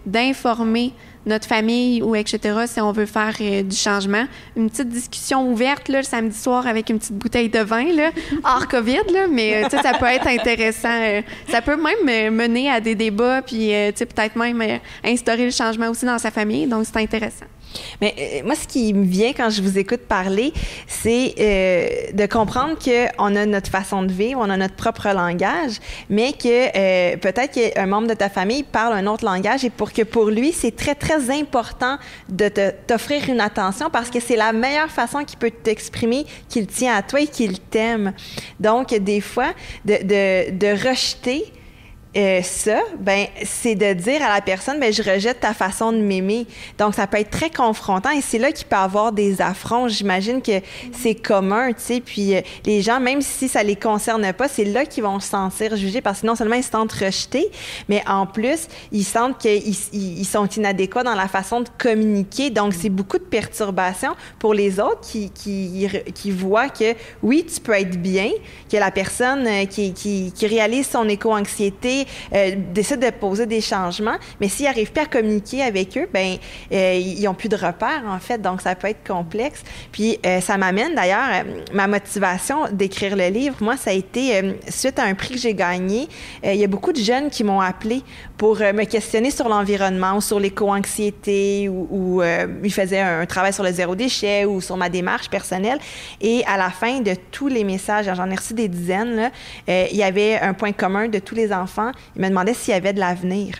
d'informer 0.05 0.93
notre 1.27 1.45
famille 1.45 2.01
ou 2.01 2.15
etc. 2.15 2.65
Si 2.65 2.81
on 2.81 2.91
veut 2.91 3.05
faire 3.05 3.35
euh, 3.41 3.61
du 3.61 3.75
changement, 3.75 4.25
une 4.55 4.69
petite 4.69 4.89
discussion 4.89 5.51
ouverte 5.51 5.89
là, 5.89 5.99
le 5.99 6.03
samedi 6.03 6.37
soir 6.37 6.65
avec 6.65 6.89
une 6.89 6.99
petite 6.99 7.17
bouteille 7.17 7.49
de 7.49 7.59
vin 7.59 7.91
là, 7.93 8.11
hors 8.43 8.67
Covid 8.67 9.11
là, 9.13 9.27
mais 9.29 9.65
euh, 9.65 9.69
ça 9.69 9.93
peut 9.99 10.05
être 10.05 10.27
intéressant. 10.27 10.89
Euh, 10.89 11.21
ça 11.49 11.61
peut 11.61 11.75
même 11.75 12.33
mener 12.33 12.71
à 12.71 12.79
des 12.79 12.95
débats 12.95 13.41
puis 13.41 13.67
peut-être 13.97 14.35
même 14.35 14.63
instaurer 15.03 15.45
le 15.45 15.51
changement 15.51 15.89
aussi 15.89 16.05
dans 16.05 16.17
sa 16.17 16.31
famille. 16.31 16.65
Donc 16.65 16.85
c'est 16.85 16.97
intéressant. 16.97 17.45
Mais 18.01 18.13
euh, 18.17 18.45
moi, 18.45 18.55
ce 18.55 18.67
qui 18.67 18.93
me 18.93 19.05
vient 19.05 19.33
quand 19.33 19.49
je 19.49 19.61
vous 19.61 19.77
écoute 19.77 20.01
parler, 20.01 20.53
c'est 20.87 21.35
euh, 21.39 22.11
de 22.13 22.25
comprendre 22.25 22.77
qu'on 22.77 23.35
a 23.35 23.45
notre 23.45 23.69
façon 23.69 24.03
de 24.03 24.11
vivre, 24.11 24.39
on 24.43 24.49
a 24.49 24.57
notre 24.57 24.75
propre 24.75 25.07
langage, 25.09 25.79
mais 26.09 26.33
que 26.33 26.47
euh, 26.77 27.17
peut-être 27.17 27.53
qu'un 27.53 27.85
membre 27.85 28.07
de 28.07 28.13
ta 28.13 28.29
famille 28.29 28.63
parle 28.63 28.93
un 28.93 29.07
autre 29.07 29.25
langage 29.25 29.65
et 29.65 29.69
pour 29.69 29.91
que 29.91 30.03
pour 30.03 30.29
lui, 30.29 30.51
c'est 30.51 30.75
très, 30.75 30.95
très 30.95 31.31
important 31.31 31.97
de 32.29 32.49
t'offrir 32.87 33.29
une 33.29 33.41
attention 33.41 33.89
parce 33.89 34.09
que 34.09 34.19
c'est 34.19 34.35
la 34.35 34.53
meilleure 34.53 34.89
façon 34.89 35.23
qu'il 35.23 35.37
peut 35.39 35.51
t'exprimer 35.51 36.25
qu'il 36.49 36.67
tient 36.67 36.95
à 36.95 37.01
toi 37.01 37.21
et 37.21 37.27
qu'il 37.27 37.59
t'aime. 37.59 38.13
Donc, 38.59 38.93
des 38.93 39.21
fois, 39.21 39.53
de, 39.85 39.97
de, 40.03 40.57
de 40.57 40.87
rejeter 40.87 41.45
euh, 42.17 42.41
ça, 42.41 42.79
ben, 42.99 43.27
c'est 43.43 43.75
de 43.75 43.93
dire 43.93 44.23
à 44.23 44.33
la 44.33 44.41
personne, 44.41 44.79
ben, 44.79 44.91
je 44.91 45.03
rejette 45.03 45.41
ta 45.41 45.53
façon 45.53 45.91
de 45.91 45.97
m'aimer. 45.97 46.47
Donc, 46.79 46.95
ça 46.95 47.05
peut 47.05 47.17
être 47.17 47.29
très 47.29 47.51
confrontant 47.51 48.09
et 48.09 48.21
c'est 48.21 48.39
là 48.39 48.51
qu'il 48.51 48.65
peut 48.65 48.75
avoir 48.75 49.11
des 49.11 49.41
affronts. 49.41 49.87
J'imagine 49.87 50.41
que 50.41 50.59
c'est 50.93 51.13
commun, 51.13 51.73
tu 51.73 51.75
sais. 51.79 52.01
Puis, 52.01 52.35
euh, 52.35 52.41
les 52.65 52.81
gens, 52.81 52.99
même 52.99 53.21
si 53.21 53.47
ça 53.47 53.61
les 53.61 53.75
concerne 53.75 54.33
pas, 54.33 54.47
c'est 54.47 54.65
là 54.65 54.85
qu'ils 54.85 55.03
vont 55.03 55.19
se 55.19 55.29
sentir 55.29 55.75
jugés 55.75 56.01
parce 56.01 56.21
que 56.21 56.27
non 56.27 56.35
seulement 56.35 56.55
ils 56.55 56.63
se 56.63 56.71
sentent 56.71 56.91
rejetés, 56.91 57.51
mais 57.87 58.03
en 58.07 58.25
plus, 58.25 58.67
ils 58.91 59.03
sentent 59.03 59.37
qu'ils 59.37 59.75
ils 59.93 60.25
sont 60.25 60.47
inadéquats 60.47 61.03
dans 61.03 61.15
la 61.15 61.27
façon 61.27 61.61
de 61.61 61.69
communiquer. 61.77 62.49
Donc, 62.49 62.73
c'est 62.73 62.89
beaucoup 62.89 63.19
de 63.19 63.23
perturbations 63.23 64.15
pour 64.39 64.55
les 64.55 64.79
autres 64.79 65.01
qui, 65.01 65.29
qui, 65.29 65.87
qui 66.15 66.31
voient 66.31 66.69
que 66.69 66.95
oui, 67.21 67.45
tu 67.45 67.61
peux 67.61 67.73
être 67.73 68.01
bien, 68.01 68.31
que 68.71 68.77
la 68.77 68.89
personne 68.89 69.45
euh, 69.45 69.65
qui, 69.65 69.93
qui, 69.93 70.31
qui 70.33 70.47
réalise 70.47 70.87
son 70.87 71.07
éco-anxiété 71.07 72.06
euh, 72.33 72.51
décident 72.73 73.05
de 73.07 73.11
poser 73.11 73.45
des 73.45 73.61
changements, 73.61 74.17
mais 74.39 74.47
s'ils 74.47 74.65
n'arrivent 74.65 74.91
pas 74.91 75.03
à 75.03 75.05
communiquer 75.05 75.63
avec 75.63 75.97
eux, 75.97 76.07
ben 76.13 76.37
euh, 76.71 76.93
ils 76.93 77.23
n'ont 77.23 77.33
plus 77.33 77.49
de 77.49 77.55
repères, 77.55 78.03
en 78.07 78.19
fait, 78.19 78.41
donc 78.41 78.61
ça 78.61 78.75
peut 78.75 78.87
être 78.87 79.05
complexe. 79.07 79.63
Puis 79.91 80.19
euh, 80.25 80.41
ça 80.41 80.57
m'amène 80.57 80.95
d'ailleurs, 80.95 81.45
ma 81.73 81.87
motivation 81.87 82.65
d'écrire 82.71 83.15
le 83.15 83.27
livre, 83.27 83.55
moi, 83.61 83.77
ça 83.77 83.91
a 83.91 83.93
été 83.93 84.57
suite 84.69 84.99
à 84.99 85.03
un 85.03 85.13
prix 85.13 85.35
que 85.35 85.39
j'ai 85.39 85.53
gagné. 85.53 86.07
Il 86.43 86.55
y 86.55 86.63
a 86.63 86.67
beaucoup 86.67 86.91
de 86.91 86.99
jeunes 86.99 87.29
qui 87.29 87.43
m'ont 87.43 87.61
appelé 87.61 88.03
pour 88.37 88.57
me 88.57 88.83
questionner 88.83 89.31
sur 89.31 89.49
l'environnement 89.49 90.17
ou 90.17 90.21
sur 90.21 90.39
l'éco-anxiété 90.39 91.69
ou, 91.69 91.87
ou 91.89 92.23
ils 92.63 92.73
faisaient 92.73 93.01
un 93.01 93.25
travail 93.25 93.53
sur 93.53 93.63
le 93.63 93.71
zéro 93.71 93.95
déchet 93.95 94.45
ou 94.45 94.61
sur 94.61 94.77
ma 94.77 94.89
démarche 94.89 95.29
personnelle. 95.29 95.79
Et 96.21 96.43
à 96.45 96.57
la 96.57 96.69
fin 96.69 96.99
de 96.99 97.13
tous 97.31 97.47
les 97.47 97.63
messages, 97.63 98.09
j'en 98.13 98.29
ai 98.29 98.35
reçu 98.35 98.53
des 98.53 98.67
dizaines, 98.67 99.15
là, 99.15 99.31
il 99.67 99.97
y 99.97 100.03
avait 100.03 100.39
un 100.39 100.53
point 100.53 100.71
commun 100.71 101.07
de 101.07 101.19
tous 101.19 101.35
les 101.35 101.51
enfants 101.53 101.91
il 102.15 102.21
me 102.21 102.29
demandait 102.29 102.53
s'il 102.53 102.73
y 102.73 102.77
avait 102.77 102.93
de 102.93 102.99
l'avenir. 102.99 103.55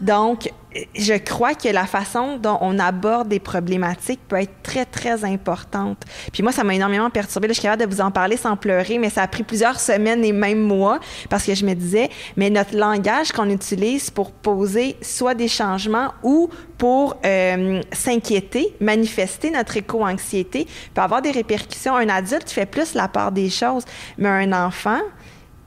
Donc, 0.00 0.50
je 0.94 1.14
crois 1.14 1.54
que 1.54 1.68
la 1.68 1.86
façon 1.86 2.36
dont 2.36 2.58
on 2.60 2.78
aborde 2.78 3.28
des 3.28 3.40
problématiques 3.40 4.20
peut 4.28 4.36
être 4.36 4.62
très, 4.62 4.84
très 4.84 5.24
importante. 5.24 6.02
Puis 6.32 6.42
moi, 6.42 6.52
ça 6.52 6.64
m'a 6.64 6.74
énormément 6.74 7.08
perturbée. 7.10 7.48
je 7.48 7.54
suis 7.54 7.62
capable 7.62 7.88
de 7.88 7.94
vous 7.94 8.00
en 8.00 8.10
parler 8.10 8.36
sans 8.36 8.56
pleurer, 8.56 8.98
mais 8.98 9.10
ça 9.10 9.22
a 9.22 9.28
pris 9.28 9.42
plusieurs 9.42 9.80
semaines 9.80 10.24
et 10.24 10.32
même 10.32 10.60
mois 10.60 11.00
parce 11.30 11.44
que 11.44 11.54
je 11.54 11.64
me 11.64 11.74
disais, 11.74 12.10
mais 12.36 12.50
notre 12.50 12.76
langage 12.76 13.32
qu'on 13.32 13.48
utilise 13.48 14.10
pour 14.10 14.32
poser 14.32 14.96
soit 15.00 15.34
des 15.34 15.48
changements 15.48 16.12
ou 16.22 16.50
pour 16.76 17.16
euh, 17.24 17.80
s'inquiéter, 17.92 18.74
manifester 18.80 19.50
notre 19.50 19.78
éco-anxiété, 19.78 20.66
peut 20.94 21.00
avoir 21.00 21.22
des 21.22 21.30
répercussions. 21.30 21.96
Un 21.96 22.10
adulte 22.10 22.50
fait 22.50 22.66
plus 22.66 22.94
la 22.94 23.08
part 23.08 23.32
des 23.32 23.48
choses, 23.48 23.84
mais 24.18 24.28
un 24.28 24.52
enfant, 24.52 25.00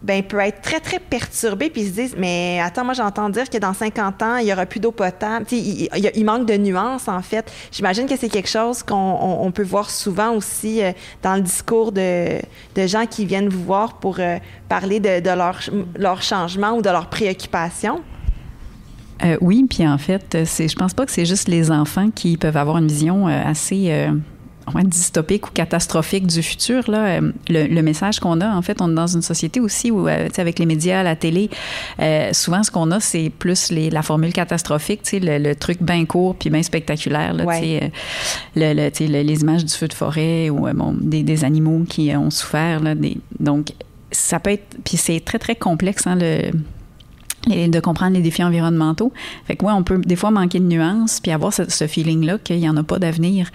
ben, 0.02 0.24
peut 0.24 0.40
être 0.40 0.62
très, 0.62 0.80
très 0.80 1.00
perturbé, 1.00 1.70
puis 1.70 1.82
ils 1.82 1.90
se 1.90 1.94
disent, 1.94 2.16
mais 2.18 2.62
attends, 2.64 2.86
moi, 2.86 2.94
j'entends 2.94 3.30
dire 3.30 3.50
que 3.50 3.58
dans 3.58 3.74
50 3.74 4.22
ans, 4.24 4.38
il 4.38 4.46
n'y 4.46 4.54
aura 4.54 4.66
plus 4.66 4.80
d'eau 4.80 4.92
potable. 4.92 5.46
Il, 5.52 5.90
il, 6.16 6.26
manque 6.26 6.46
de 6.46 6.56
nuances, 6.56 7.10
en 7.10 7.22
fait. 7.22 7.52
J'imagine 7.72 8.06
que 8.06 8.16
c'est 8.16 8.30
quelque 8.30 8.50
chose 8.50 8.82
qu'on 8.82 9.52
peut 9.54 9.64
voir 9.64 9.90
souvent 9.90 10.32
aussi 10.32 10.82
euh, 10.82 10.94
dans 11.22 11.36
le 11.36 11.42
discours 11.42 11.92
de, 11.92 12.40
de, 12.76 12.88
gens 12.88 13.06
qui 13.08 13.26
viennent 13.26 13.50
vous 13.50 13.64
voir 13.64 14.00
pour 14.00 14.18
euh, 14.20 14.38
parler 14.70 15.02
de, 15.02 15.20
de 15.20 15.30
leur, 15.30 15.60
leur 15.98 16.22
changement 16.22 16.72
ou 16.78 16.82
de 16.82 16.90
leurs 16.90 17.10
préoccupations. 17.10 18.02
Euh, 19.26 19.36
oui, 19.42 19.66
puis 19.70 19.86
en 19.86 19.98
fait, 19.98 20.38
je 20.46 20.76
pense 20.76 20.94
pas 20.94 21.06
que 21.06 21.12
c'est 21.12 21.26
juste 21.26 21.50
les 21.50 21.72
enfants 21.72 22.10
qui 22.10 22.38
peuvent 22.38 22.56
avoir 22.56 22.78
une 22.78 22.88
vision 22.88 23.28
assez 23.28 24.08
dystopique 24.84 25.48
ou 25.48 25.52
catastrophique 25.52 26.28
du 26.28 26.42
futur. 26.42 26.90
Là, 26.90 27.20
euh, 27.20 27.32
le, 27.50 27.82
message 27.82 28.20
qu'on 28.20 28.42
a, 28.42 28.56
en 28.56 28.62
fait, 28.62 28.82
on 28.82 28.92
est 28.92 28.96
dans 28.96 29.08
une 29.08 29.22
société 29.22 29.60
aussi 29.60 29.92
où, 29.92 30.08
euh, 30.08 30.28
avec 30.38 30.60
les 30.60 30.66
médias, 30.66 31.04
la 31.04 31.16
télé, 31.16 31.50
euh, 32.00 32.32
souvent 32.34 32.64
ce 32.64 32.72
qu'on 32.72 32.92
a, 32.92 33.00
c'est 33.00 33.30
plus 33.30 33.72
les, 33.72 33.90
la 33.90 34.02
formule 34.02 34.34
catastrophique, 34.34 35.02
le, 35.12 35.38
le 35.38 35.56
truc 35.56 35.82
bien 35.82 36.06
court 36.06 36.36
puis 36.36 36.50
bien 36.50 36.64
spectaculaire. 36.64 37.34
Là, 37.34 37.46
le, 38.56 38.74
le, 38.74 39.22
les 39.24 39.42
images 39.42 39.66
du 39.66 39.74
feu 39.74 39.88
de 39.88 39.94
forêt 39.94 40.50
ou 40.50 40.68
bon, 40.74 40.96
des, 41.00 41.24
des, 41.24 41.44
animaux 41.44 41.86
qui 41.88 42.16
ont 42.16 42.30
souffert. 42.30 42.80
Là, 42.82 42.96
des, 42.96 43.18
donc, 43.40 43.74
ça 44.12 44.40
peut 44.40 44.52
être... 44.52 44.78
Puis 44.84 44.98
c'est 44.98 45.20
très, 45.20 45.40
très 45.40 45.56
complexe, 45.56 46.08
hein, 46.08 46.18
le 46.20 46.52
et 47.50 47.68
de 47.68 47.80
comprendre 47.80 48.14
les 48.14 48.22
défis 48.22 48.44
environnementaux. 48.44 49.12
Fait 49.46 49.56
que 49.56 49.66
ouais, 49.66 49.72
on 49.72 49.84
peut 49.84 50.00
des 50.00 50.16
fois 50.16 50.32
manquer 50.32 50.60
de 50.60 50.66
nuances 50.66 51.20
puis 51.20 51.32
avoir 51.32 51.54
ce, 51.54 51.88
feeling-là 51.88 52.38
qu'il 52.38 52.60
n'y 52.60 52.70
en 52.70 52.78
a 52.78 52.84
pas 52.84 53.00
d'avenir. 53.00 53.50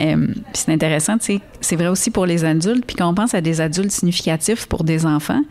Euh, 0.00 0.28
c'est 0.52 0.72
intéressant, 0.72 1.16
c'est 1.20 1.76
vrai 1.76 1.88
aussi 1.88 2.10
pour 2.10 2.26
les 2.26 2.44
adultes. 2.44 2.84
Puis 2.86 2.96
quand 2.96 3.08
on 3.08 3.14
pense 3.14 3.34
à 3.34 3.40
des 3.40 3.60
adultes 3.60 3.90
significatifs 3.90 4.66
pour 4.66 4.84
des 4.84 5.06
enfants, 5.06 5.42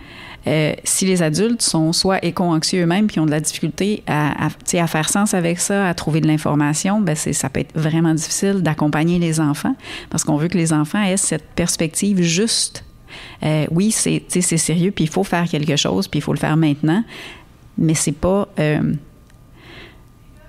euh, 0.47 0.73
si 0.83 1.05
les 1.05 1.21
adultes 1.21 1.61
sont 1.61 1.93
soit 1.93 2.23
éco-anxieux 2.25 2.83
eux-mêmes 2.83 3.07
puis 3.07 3.19
ont 3.19 3.25
de 3.25 3.31
la 3.31 3.39
difficulté 3.39 4.03
à, 4.07 4.49
faire 4.87 5.09
sens 5.09 5.33
avec 5.33 5.59
ça, 5.59 5.87
à 5.87 5.93
trouver 5.93 6.19
de 6.21 6.27
l'information, 6.27 6.99
ben 6.99 7.15
ça 7.15 7.49
peut 7.49 7.59
être 7.59 7.77
vraiment 7.77 8.13
difficile 8.13 8.61
d'accompagner 8.61 9.19
les 9.19 9.39
enfants 9.39 9.75
parce 10.09 10.23
qu'on 10.23 10.37
veut 10.37 10.47
que 10.47 10.57
les 10.57 10.73
enfants 10.73 11.03
aient 11.03 11.17
cette 11.17 11.47
perspective 11.55 12.21
juste. 12.21 12.83
Euh, 13.43 13.65
oui, 13.71 13.91
c'est 13.91 14.21
sérieux, 14.41 14.91
puis 14.91 15.03
il 15.03 15.09
faut 15.09 15.23
faire 15.23 15.47
quelque 15.47 15.75
chose, 15.75 16.07
puis 16.07 16.19
il 16.19 16.23
faut 16.23 16.33
le 16.33 16.39
faire 16.39 16.57
maintenant 16.57 17.03
mais 17.77 17.93
c'est 17.93 18.11
pas. 18.11 18.47
Euh, 18.59 18.93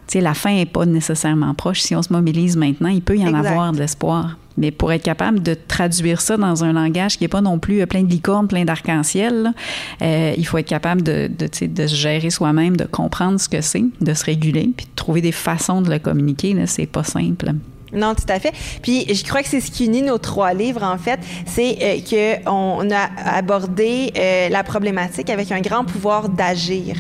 tu 0.07 0.19
sais, 0.19 0.21
la 0.21 0.35
fin 0.35 0.53
n'est 0.53 0.67
pas 0.67 0.85
nécessairement 0.85 1.55
proche. 1.55 1.81
Si 1.81 1.95
on 1.95 2.03
se 2.03 2.13
mobilise 2.13 2.57
maintenant, 2.57 2.89
il 2.89 3.03
peut 3.03 3.17
y 3.17 3.25
en 3.25 3.35
avoir 3.35 3.73
de 3.73 3.79
l'espoir. 3.79 4.37
Mais 4.59 4.71
pour 4.71 4.93
être 4.93 5.03
capable 5.03 5.43
de 5.43 5.55
traduire 5.55 6.21
ça 6.21 6.37
dans 6.37 6.63
un 6.63 6.75
langage 6.75 7.17
qui 7.17 7.25
n'est 7.25 7.29
pas 7.29 7.41
non 7.41 7.59
plus 7.59 7.81
euh, 7.81 7.87
plein 7.87 8.03
de 8.03 8.11
licornes, 8.11 8.49
plein 8.49 8.65
d'arc-en-ciel, 8.65 9.53
euh, 10.03 10.35
il 10.37 10.47
faut 10.47 10.59
être 10.59 10.69
capable 10.69 11.03
de, 11.03 11.31
de, 11.39 11.67
de 11.67 11.87
se 11.87 11.95
gérer 11.95 12.29
soi-même, 12.29 12.77
de 12.77 12.85
comprendre 12.85 13.41
ce 13.41 13.49
que 13.49 13.63
c'est, 13.63 13.85
de 14.01 14.13
se 14.13 14.25
réguler, 14.25 14.71
puis 14.77 14.87
de 14.87 14.91
trouver 14.95 15.23
des 15.23 15.33
façons 15.33 15.81
de 15.81 15.91
le 15.91 15.99
communiquer. 15.99 16.55
C'est 16.67 16.87
pas 16.87 17.05
simple. 17.05 17.53
Non, 17.93 18.15
tout 18.15 18.25
à 18.29 18.41
fait. 18.41 18.53
Puis 18.83 19.15
je 19.15 19.25
crois 19.25 19.43
que 19.43 19.49
c'est 19.49 19.61
ce 19.61 19.71
qui 19.71 19.87
unit 19.87 20.03
nos 20.03 20.19
trois 20.19 20.55
livres, 20.55 20.83
en 20.83 20.99
fait, 20.99 21.21
c'est 21.47 21.79
euh, 21.83 22.41
qu'on 22.45 22.91
a 22.91 23.37
abordé 23.37 24.13
euh, 24.17 24.49
la 24.49 24.65
problématique 24.65 25.31
avec 25.31 25.53
un 25.53 25.61
grand 25.61 25.85
pouvoir 25.85 26.29
d'agir. 26.29 26.97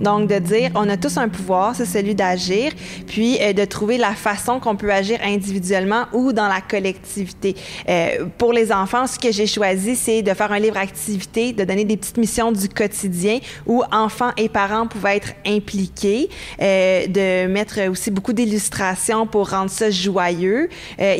Donc, 0.00 0.28
de 0.28 0.38
dire, 0.38 0.70
on 0.74 0.88
a 0.88 0.96
tous 0.96 1.18
un 1.18 1.28
pouvoir, 1.28 1.74
c'est 1.74 1.84
celui 1.84 2.14
d'agir, 2.14 2.72
puis 3.06 3.38
euh, 3.40 3.52
de 3.52 3.64
trouver 3.64 3.98
la 3.98 4.12
façon 4.12 4.58
qu'on 4.58 4.76
peut 4.76 4.90
agir 4.90 5.18
individuellement 5.22 6.06
ou 6.12 6.32
dans 6.32 6.48
la 6.48 6.60
collectivité. 6.60 7.54
Euh, 7.88 8.26
pour 8.38 8.52
les 8.52 8.72
enfants, 8.72 9.06
ce 9.06 9.18
que 9.18 9.30
j'ai 9.30 9.46
choisi, 9.46 9.96
c'est 9.96 10.22
de 10.22 10.32
faire 10.32 10.52
un 10.52 10.58
livre 10.58 10.78
activité, 10.78 11.52
de 11.52 11.64
donner 11.64 11.84
des 11.84 11.96
petites 11.96 12.16
missions 12.16 12.50
du 12.52 12.68
quotidien 12.68 13.40
où 13.66 13.82
enfants 13.92 14.30
et 14.36 14.48
parents 14.48 14.86
pouvaient 14.86 15.16
être 15.16 15.34
impliqués, 15.46 16.30
euh, 16.62 17.06
de 17.06 17.46
mettre 17.46 17.88
aussi 17.90 18.10
beaucoup 18.10 18.32
d'illustrations 18.32 19.26
pour 19.26 19.50
rendre 19.50 19.70
ça 19.70 19.90
joyeux. 19.90 20.68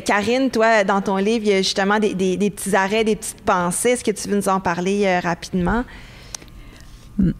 Karine, 0.04 0.50
toi, 0.50 0.84
dans 0.84 1.00
ton 1.00 1.16
livre, 1.16 1.44
il 1.44 1.50
y 1.50 1.54
a 1.54 1.58
justement 1.58 1.98
des, 1.98 2.14
petits 2.14 2.74
arrêts, 2.74 3.04
des 3.04 3.16
petites 3.16 3.42
pensées. 3.42 3.90
Est-ce 3.90 4.04
que 4.04 4.10
tu 4.10 4.28
veux 4.28 4.36
nous 4.36 4.48
en 4.48 4.60
parler 4.60 5.18
rapidement? 5.20 5.84
Mm. 7.18 7.30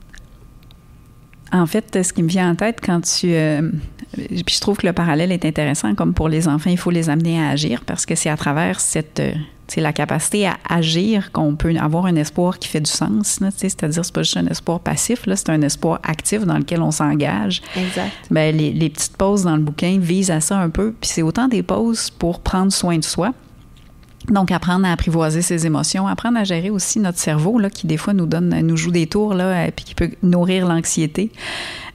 En 1.52 1.66
fait, 1.66 2.02
ce 2.02 2.12
qui 2.12 2.22
me 2.22 2.28
vient 2.28 2.50
en 2.50 2.54
tête 2.54 2.80
quand 2.84 3.00
tu... 3.00 3.32
Euh, 3.34 3.70
puis 4.12 4.54
je 4.54 4.60
trouve 4.60 4.76
que 4.76 4.86
le 4.86 4.92
parallèle 4.92 5.32
est 5.32 5.44
intéressant, 5.44 5.94
comme 5.94 6.14
pour 6.14 6.28
les 6.28 6.48
enfants, 6.48 6.70
il 6.70 6.78
faut 6.78 6.90
les 6.90 7.10
amener 7.10 7.40
à 7.40 7.50
agir 7.50 7.82
parce 7.84 8.06
que 8.06 8.14
c'est 8.14 8.30
à 8.30 8.36
travers 8.36 8.80
cette... 8.80 9.22
c'est 9.68 9.80
la 9.80 9.92
capacité 9.92 10.46
à 10.46 10.58
agir 10.68 11.30
qu'on 11.32 11.54
peut 11.54 11.74
avoir 11.76 12.06
un 12.06 12.16
espoir 12.16 12.58
qui 12.58 12.68
fait 12.68 12.80
du 12.80 12.90
sens. 12.90 13.40
C'est-à-dire, 13.56 14.04
c'est 14.04 14.14
pas 14.14 14.22
juste 14.22 14.36
un 14.36 14.46
espoir 14.46 14.80
passif, 14.80 15.26
là, 15.26 15.36
c'est 15.36 15.50
un 15.50 15.62
espoir 15.62 16.00
actif 16.02 16.44
dans 16.44 16.58
lequel 16.58 16.82
on 16.82 16.90
s'engage. 16.90 17.62
Exact. 17.76 18.10
Les, 18.30 18.52
les 18.52 18.90
petites 18.90 19.16
pauses 19.16 19.44
dans 19.44 19.56
le 19.56 19.62
bouquin 19.62 19.98
visent 20.00 20.32
à 20.32 20.40
ça 20.40 20.58
un 20.58 20.70
peu. 20.70 20.92
Puis 21.00 21.10
c'est 21.12 21.22
autant 21.22 21.46
des 21.46 21.62
pauses 21.62 22.10
pour 22.10 22.40
prendre 22.40 22.72
soin 22.72 22.98
de 22.98 23.04
soi, 23.04 23.32
donc, 24.28 24.52
apprendre 24.52 24.86
à 24.86 24.92
apprivoiser 24.92 25.42
ses 25.42 25.66
émotions, 25.66 26.06
apprendre 26.06 26.38
à 26.38 26.44
gérer 26.44 26.70
aussi 26.70 27.00
notre 27.00 27.18
cerveau, 27.18 27.58
là, 27.58 27.70
qui 27.70 27.86
des 27.86 27.96
fois 27.96 28.12
nous 28.12 28.26
donne, 28.26 28.54
nous 28.60 28.76
joue 28.76 28.90
des 28.90 29.06
tours, 29.06 29.34
là, 29.34 29.44
euh, 29.44 29.70
puis 29.74 29.84
qui 29.84 29.94
peut 29.94 30.10
nourrir 30.22 30.66
l'anxiété, 30.66 31.32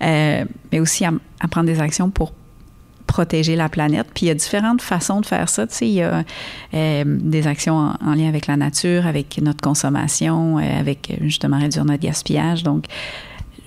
euh, 0.02 0.44
mais 0.72 0.80
aussi 0.80 1.06
à, 1.06 1.14
prendre 1.50 1.68
des 1.68 1.80
actions 1.80 2.10
pour 2.10 2.34
protéger 3.06 3.56
la 3.56 3.70
planète. 3.70 4.08
Puis 4.14 4.26
il 4.26 4.30
y 4.30 4.32
a 4.32 4.34
différentes 4.34 4.82
façons 4.82 5.22
de 5.22 5.26
faire 5.28 5.48
ça. 5.50 5.68
Tu 5.68 5.76
sais, 5.76 5.88
il 5.88 5.94
y 5.94 6.02
a 6.02 6.24
euh, 6.74 7.04
des 7.06 7.46
actions 7.46 7.76
en, 7.76 8.16
lien 8.16 8.28
avec 8.28 8.48
la 8.48 8.58
nature, 8.58 9.06
avec 9.06 9.40
notre 9.42 9.62
consommation, 9.62 10.58
avec 10.58 11.16
justement 11.22 11.60
réduire 11.60 11.86
notre 11.86 12.02
gaspillage. 12.02 12.64
Donc, 12.64 12.86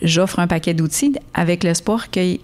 j'offre 0.02 0.40
un 0.40 0.48
paquet 0.48 0.74
d'outils 0.74 1.14
avec 1.32 1.62
l'espoir 1.62 2.10
que 2.10 2.36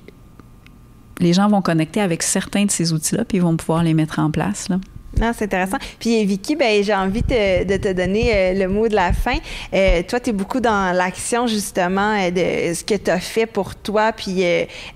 les 1.20 1.32
gens 1.32 1.48
vont 1.48 1.60
connecter 1.60 2.00
avec 2.00 2.22
certains 2.22 2.64
de 2.64 2.70
ces 2.70 2.92
outils-là, 2.92 3.24
puis 3.24 3.38
ils 3.38 3.42
vont 3.42 3.56
pouvoir 3.56 3.82
les 3.82 3.94
mettre 3.94 4.20
en 4.20 4.30
place. 4.30 4.68
Là. 4.68 4.78
Non, 5.20 5.32
c'est 5.36 5.44
intéressant. 5.44 5.78
Puis 5.98 6.24
Vicky, 6.24 6.56
ben, 6.56 6.82
j'ai 6.82 6.94
envie 6.94 7.22
de 7.22 7.76
te 7.76 7.92
donner 7.92 8.30
euh, 8.34 8.52
le 8.54 8.68
mot 8.68 8.88
de 8.88 8.94
la 8.94 9.12
fin. 9.12 9.36
Euh, 9.72 10.02
toi, 10.02 10.18
tu 10.18 10.30
es 10.30 10.32
beaucoup 10.32 10.60
dans 10.60 10.94
l'action 10.94 11.46
justement 11.46 12.16
euh, 12.18 12.30
de 12.30 12.74
ce 12.74 12.82
que 12.84 12.94
tu 12.94 13.10
as 13.10 13.20
fait 13.20 13.46
pour 13.46 13.76
toi, 13.76 14.12
puis 14.12 14.44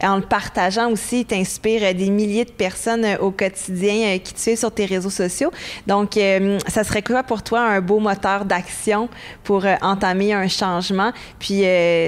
en 0.02 0.16
le 0.16 0.22
partageant 0.22 0.90
aussi, 0.90 1.24
t'inspires 1.24 1.94
des 1.94 2.10
milliers 2.10 2.44
de 2.44 2.50
personnes 2.50 3.06
au 3.20 3.30
quotidien 3.30 4.18
qui 4.18 4.34
te 4.34 4.40
suivent 4.40 4.58
sur 4.58 4.72
tes 4.72 4.86
réseaux 4.86 5.10
sociaux. 5.10 5.50
Donc, 5.86 6.18
ça 6.66 6.84
serait 6.84 7.02
quoi 7.02 7.22
pour 7.22 7.42
toi 7.42 7.60
un 7.60 7.80
beau 7.80 7.98
moteur 7.98 8.44
d'action 8.44 9.08
pour 9.44 9.64
entamer 9.82 10.32
un 10.32 10.48
changement, 10.48 11.12
puis 11.38 11.62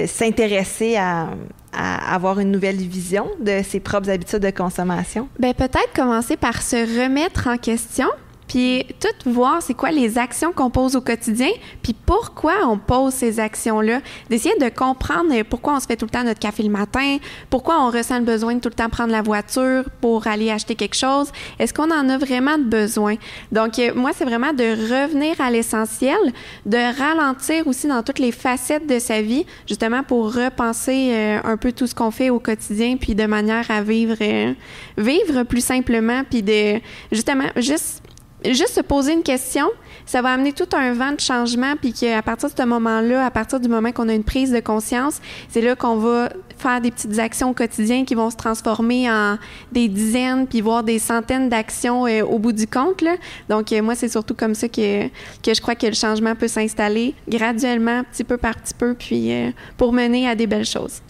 s'intéresser 0.06 0.96
à, 0.96 1.28
à 1.72 2.14
avoir 2.14 2.40
une 2.40 2.50
nouvelle 2.50 2.76
vision 2.76 3.26
de 3.40 3.62
ses 3.62 3.80
propres 3.80 4.10
habitudes 4.10 4.40
de 4.40 4.50
consommation? 4.50 5.28
Bien, 5.38 5.52
peut-être 5.52 5.92
commencer 5.94 6.36
par 6.36 6.62
se 6.62 6.76
remettre 6.76 7.48
en 7.48 7.56
question 7.56 8.08
puis 8.50 8.84
tout 8.98 9.30
voir 9.30 9.62
c'est 9.62 9.74
quoi 9.74 9.92
les 9.92 10.18
actions 10.18 10.50
qu'on 10.52 10.70
pose 10.70 10.96
au 10.96 11.00
quotidien, 11.00 11.50
puis 11.84 11.94
pourquoi 11.94 12.54
on 12.66 12.78
pose 12.78 13.12
ces 13.14 13.38
actions-là, 13.38 14.00
d'essayer 14.28 14.56
de 14.58 14.68
comprendre 14.68 15.32
pourquoi 15.48 15.76
on 15.76 15.80
se 15.80 15.86
fait 15.86 15.94
tout 15.94 16.06
le 16.06 16.10
temps 16.10 16.24
notre 16.24 16.40
café 16.40 16.64
le 16.64 16.68
matin, 16.68 17.18
pourquoi 17.48 17.80
on 17.80 17.90
ressent 17.90 18.18
le 18.18 18.24
besoin 18.24 18.56
de 18.56 18.58
tout 18.58 18.68
le 18.68 18.74
temps 18.74 18.88
prendre 18.88 19.12
la 19.12 19.22
voiture 19.22 19.84
pour 20.00 20.26
aller 20.26 20.50
acheter 20.50 20.74
quelque 20.74 20.96
chose, 20.96 21.30
est-ce 21.60 21.72
qu'on 21.72 21.92
en 21.92 22.08
a 22.08 22.18
vraiment 22.18 22.58
besoin? 22.58 23.14
Donc 23.52 23.78
euh, 23.78 23.94
moi, 23.94 24.10
c'est 24.12 24.24
vraiment 24.24 24.52
de 24.52 24.64
revenir 24.64 25.40
à 25.40 25.48
l'essentiel, 25.52 26.18
de 26.66 26.98
ralentir 26.98 27.68
aussi 27.68 27.86
dans 27.86 28.02
toutes 28.02 28.18
les 28.18 28.32
facettes 28.32 28.88
de 28.88 28.98
sa 28.98 29.22
vie, 29.22 29.46
justement 29.68 30.02
pour 30.02 30.34
repenser 30.34 31.12
euh, 31.12 31.38
un 31.44 31.56
peu 31.56 31.70
tout 31.70 31.86
ce 31.86 31.94
qu'on 31.94 32.10
fait 32.10 32.30
au 32.30 32.40
quotidien, 32.40 32.96
puis 32.96 33.14
de 33.14 33.26
manière 33.26 33.70
à 33.70 33.80
vivre, 33.80 34.16
euh, 34.20 34.54
vivre 34.98 35.44
plus 35.44 35.64
simplement, 35.64 36.22
puis 36.28 36.42
de 36.42 36.80
justement 37.12 37.46
juste 37.54 37.99
juste 38.44 38.74
se 38.74 38.80
poser 38.80 39.12
une 39.12 39.22
question, 39.22 39.68
ça 40.06 40.22
va 40.22 40.32
amener 40.32 40.52
tout 40.52 40.68
un 40.72 40.92
vent 40.92 41.12
de 41.12 41.20
changement, 41.20 41.74
puis 41.80 41.92
qu'à 41.92 42.22
partir 42.22 42.50
de 42.50 42.54
ce 42.56 42.64
moment-là, 42.64 43.24
à 43.24 43.30
partir 43.30 43.60
du 43.60 43.68
moment 43.68 43.92
qu'on 43.92 44.08
a 44.08 44.14
une 44.14 44.24
prise 44.24 44.50
de 44.50 44.60
conscience, 44.60 45.20
c'est 45.48 45.60
là 45.60 45.76
qu'on 45.76 45.96
va 45.96 46.30
faire 46.58 46.80
des 46.80 46.90
petites 46.90 47.18
actions 47.18 47.50
au 47.50 47.54
quotidien 47.54 48.04
qui 48.04 48.14
vont 48.14 48.30
se 48.30 48.36
transformer 48.36 49.10
en 49.10 49.38
des 49.72 49.88
dizaines, 49.88 50.46
puis 50.46 50.60
voir 50.60 50.82
des 50.82 50.98
centaines 50.98 51.48
d'actions 51.48 52.06
euh, 52.06 52.22
au 52.22 52.38
bout 52.38 52.52
du 52.52 52.66
compte. 52.66 53.04
Donc, 53.48 53.72
euh, 53.72 53.82
moi, 53.82 53.94
c'est 53.94 54.08
surtout 54.08 54.34
comme 54.34 54.54
ça 54.54 54.68
que, 54.68 55.06
que 55.42 55.54
je 55.54 55.60
crois 55.60 55.74
que 55.74 55.86
le 55.86 55.94
changement 55.94 56.34
peut 56.34 56.48
s'installer 56.48 57.14
graduellement, 57.28 58.02
petit 58.04 58.24
peu 58.24 58.36
par 58.36 58.56
petit 58.56 58.74
peu, 58.74 58.94
puis 58.94 59.32
euh, 59.32 59.50
pour 59.76 59.92
mener 59.92 60.28
à 60.28 60.34
des 60.34 60.46
belles 60.46 60.66
choses. 60.66 61.00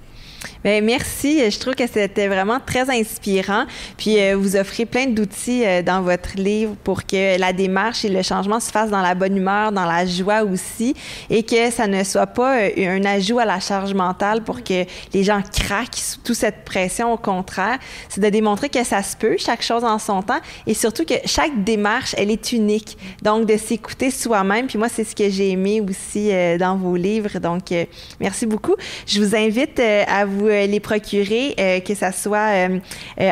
Bien, 0.63 0.83
merci. 0.83 1.51
Je 1.51 1.59
trouve 1.59 1.75
que 1.75 1.87
c'était 1.87 2.29
vraiment 2.29 2.59
très 2.61 2.91
inspirant. 2.91 3.65
Puis, 3.97 4.21
euh, 4.21 4.37
vous 4.37 4.57
offrez 4.57 4.85
plein 4.85 5.07
d'outils 5.07 5.65
euh, 5.65 5.81
dans 5.81 6.03
votre 6.03 6.37
livre 6.37 6.75
pour 6.85 7.07
que 7.07 7.41
la 7.41 7.55
démarche 7.55 8.05
et 8.05 8.11
le 8.11 8.21
changement 8.21 8.61
se 8.61 8.71
fassent 8.71 8.91
dans 8.91 9.01
la 9.01 9.15
bonne 9.15 9.39
humeur, 9.39 9.73
dans 9.73 9.87
la 9.87 10.05
joie 10.05 10.43
aussi, 10.43 10.95
et 11.31 11.45
que 11.45 11.71
ça 11.71 11.87
ne 11.87 12.05
soit 12.05 12.27
pas 12.27 12.59
euh, 12.59 12.71
un 12.79 13.03
ajout 13.07 13.39
à 13.39 13.47
la 13.47 13.59
charge 13.59 13.95
mentale 13.95 14.45
pour 14.45 14.63
que 14.63 14.85
les 15.15 15.25
gens 15.25 15.41
craquent 15.41 15.97
sous 15.97 16.21
toute 16.21 16.37
cette 16.37 16.67
pression. 16.67 17.11
Au 17.15 17.17
contraire, 17.17 17.79
c'est 18.11 18.21
de 18.21 18.29
démontrer 18.29 18.69
que 18.69 18.85
ça 18.85 19.03
se 19.03 19.17
peut, 19.17 19.37
chaque 19.39 19.63
chose 19.63 19.83
en 19.83 19.99
son 19.99 20.21
temps, 20.21 20.41
et 20.67 20.75
surtout 20.75 21.07
que 21.07 21.15
chaque 21.25 21.65
démarche, 21.65 22.15
elle 22.19 22.31
est 22.31 22.53
unique. 22.53 22.99
Donc, 23.23 23.47
de 23.47 23.57
s'écouter 23.57 24.11
soi-même. 24.11 24.67
Puis 24.67 24.77
moi, 24.77 24.91
c'est 24.91 25.05
ce 25.05 25.17
que 25.17 25.31
j'ai 25.31 25.53
aimé 25.53 25.81
aussi 25.81 26.31
dans 26.59 26.77
vos 26.77 26.97
livres. 26.97 27.39
Donc, 27.39 27.73
merci 28.21 28.45
beaucoup. 28.45 28.75
Je 29.07 29.23
vous 29.23 29.35
invite 29.35 29.81
à 29.81 30.27
vous 30.27 30.50
euh, 30.50 30.50
les 30.51 30.81
procurer, 30.81 31.55
euh, 31.59 31.81
que 31.81 31.95
ça 31.95 32.13
soit 32.13 32.69
euh, 32.69 32.79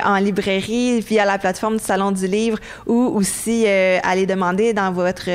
en 0.05 0.17
librairie 0.17 1.01
via 1.01 1.25
la 1.25 1.39
plateforme 1.39 1.77
du 1.77 1.85
Salon 1.85 2.13
du 2.13 2.27
Livre 2.27 2.59
ou 2.87 2.95
aussi 3.15 3.67
à 3.67 4.15
les 4.15 4.27
demander 4.27 4.73
dans 4.73 4.93
votre 4.93 5.29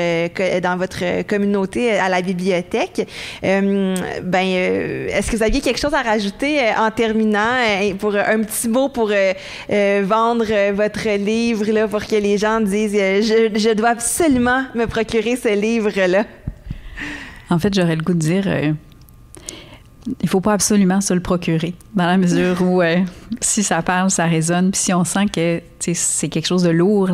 dans 0.60 0.76
votre 0.76 1.22
communauté 1.22 1.92
à 1.92 2.08
la 2.08 2.22
bibliothèque. 2.22 3.06
ben, 3.42 4.46
est-ce 5.12 5.30
que 5.30 5.36
vous 5.36 5.42
aviez 5.42 5.60
quelque 5.60 5.80
chose 5.80 5.94
à 5.94 6.02
rajouter 6.02 6.60
en 6.76 6.90
terminant 6.90 7.56
pour 7.98 8.14
un 8.14 8.42
petit 8.42 8.68
mot 8.68 8.88
pour 8.88 9.12
vendre 9.68 10.72
votre 10.72 11.08
livre 11.16 11.70
là 11.72 11.88
pour 11.88 12.04
que 12.06 12.16
les 12.16 12.38
gens 12.38 12.60
disent 12.60 12.92
je, 12.92 13.74
dois 13.74 13.90
absolument 13.90 14.64
me 14.74 14.86
procurer 14.86 15.36
ce 15.36 15.54
livre 15.54 15.92
là. 16.06 16.24
En 17.50 17.58
fait, 17.58 17.74
j'aurais 17.74 17.96
le 17.96 18.02
goût 18.02 18.14
de 18.14 18.18
dire 18.18 18.74
il 20.20 20.28
faut 20.28 20.40
pas 20.40 20.52
absolument 20.52 21.00
se 21.00 21.14
le 21.14 21.20
procurer, 21.20 21.74
dans 21.94 22.06
la 22.06 22.16
mesure 22.16 22.60
où 22.62 22.82
euh, 22.82 22.96
si 23.40 23.62
ça 23.62 23.82
parle, 23.82 24.10
ça 24.10 24.26
résonne, 24.26 24.70
puis 24.70 24.80
si 24.80 24.92
on 24.92 25.04
sent 25.04 25.26
que 25.26 25.62
c'est 25.78 26.28
quelque 26.28 26.46
chose 26.46 26.62
de 26.62 26.70
lourd, 26.70 27.10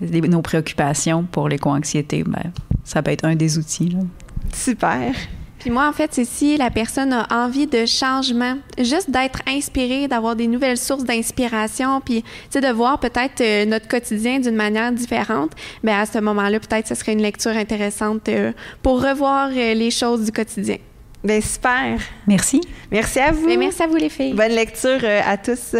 nos 0.00 0.42
préoccupations 0.42 1.24
pour 1.24 1.48
l'éco-anxiété, 1.48 2.24
ben, 2.24 2.52
ça 2.84 3.02
peut 3.02 3.10
être 3.10 3.24
un 3.24 3.34
des 3.34 3.58
outils. 3.58 3.96
Super. 4.54 5.12
Puis 5.58 5.70
moi, 5.70 5.88
en 5.88 5.92
fait, 5.92 6.14
c'est 6.14 6.24
si 6.24 6.56
la 6.56 6.70
personne 6.70 7.12
a 7.12 7.26
envie 7.30 7.66
de 7.66 7.84
changement, 7.84 8.58
juste 8.78 9.10
d'être 9.10 9.40
inspirée, 9.48 10.06
d'avoir 10.06 10.36
des 10.36 10.46
nouvelles 10.46 10.76
sources 10.76 11.02
d'inspiration, 11.02 12.00
puis 12.00 12.22
de 12.54 12.72
voir 12.72 13.00
peut-être 13.00 13.40
euh, 13.40 13.64
notre 13.64 13.88
quotidien 13.88 14.38
d'une 14.38 14.54
manière 14.54 14.92
différente, 14.92 15.50
bien 15.82 15.98
à 15.98 16.06
ce 16.06 16.18
moment-là, 16.18 16.60
peut-être 16.60 16.86
ce 16.86 16.94
serait 16.94 17.12
une 17.12 17.22
lecture 17.22 17.56
intéressante 17.56 18.28
euh, 18.28 18.52
pour 18.82 19.02
revoir 19.02 19.48
les 19.48 19.90
choses 19.90 20.26
du 20.26 20.32
quotidien. 20.32 20.76
Bien. 21.24 21.98
Merci. 22.26 22.60
Merci 22.90 23.18
à 23.18 23.32
vous. 23.32 23.46
Ben, 23.46 23.58
merci 23.58 23.82
à 23.82 23.86
vous, 23.86 23.96
les 23.96 24.08
filles. 24.08 24.34
Bonne 24.34 24.52
lecture 24.52 25.00
euh, 25.02 25.20
à 25.26 25.36
tous. 25.36 25.74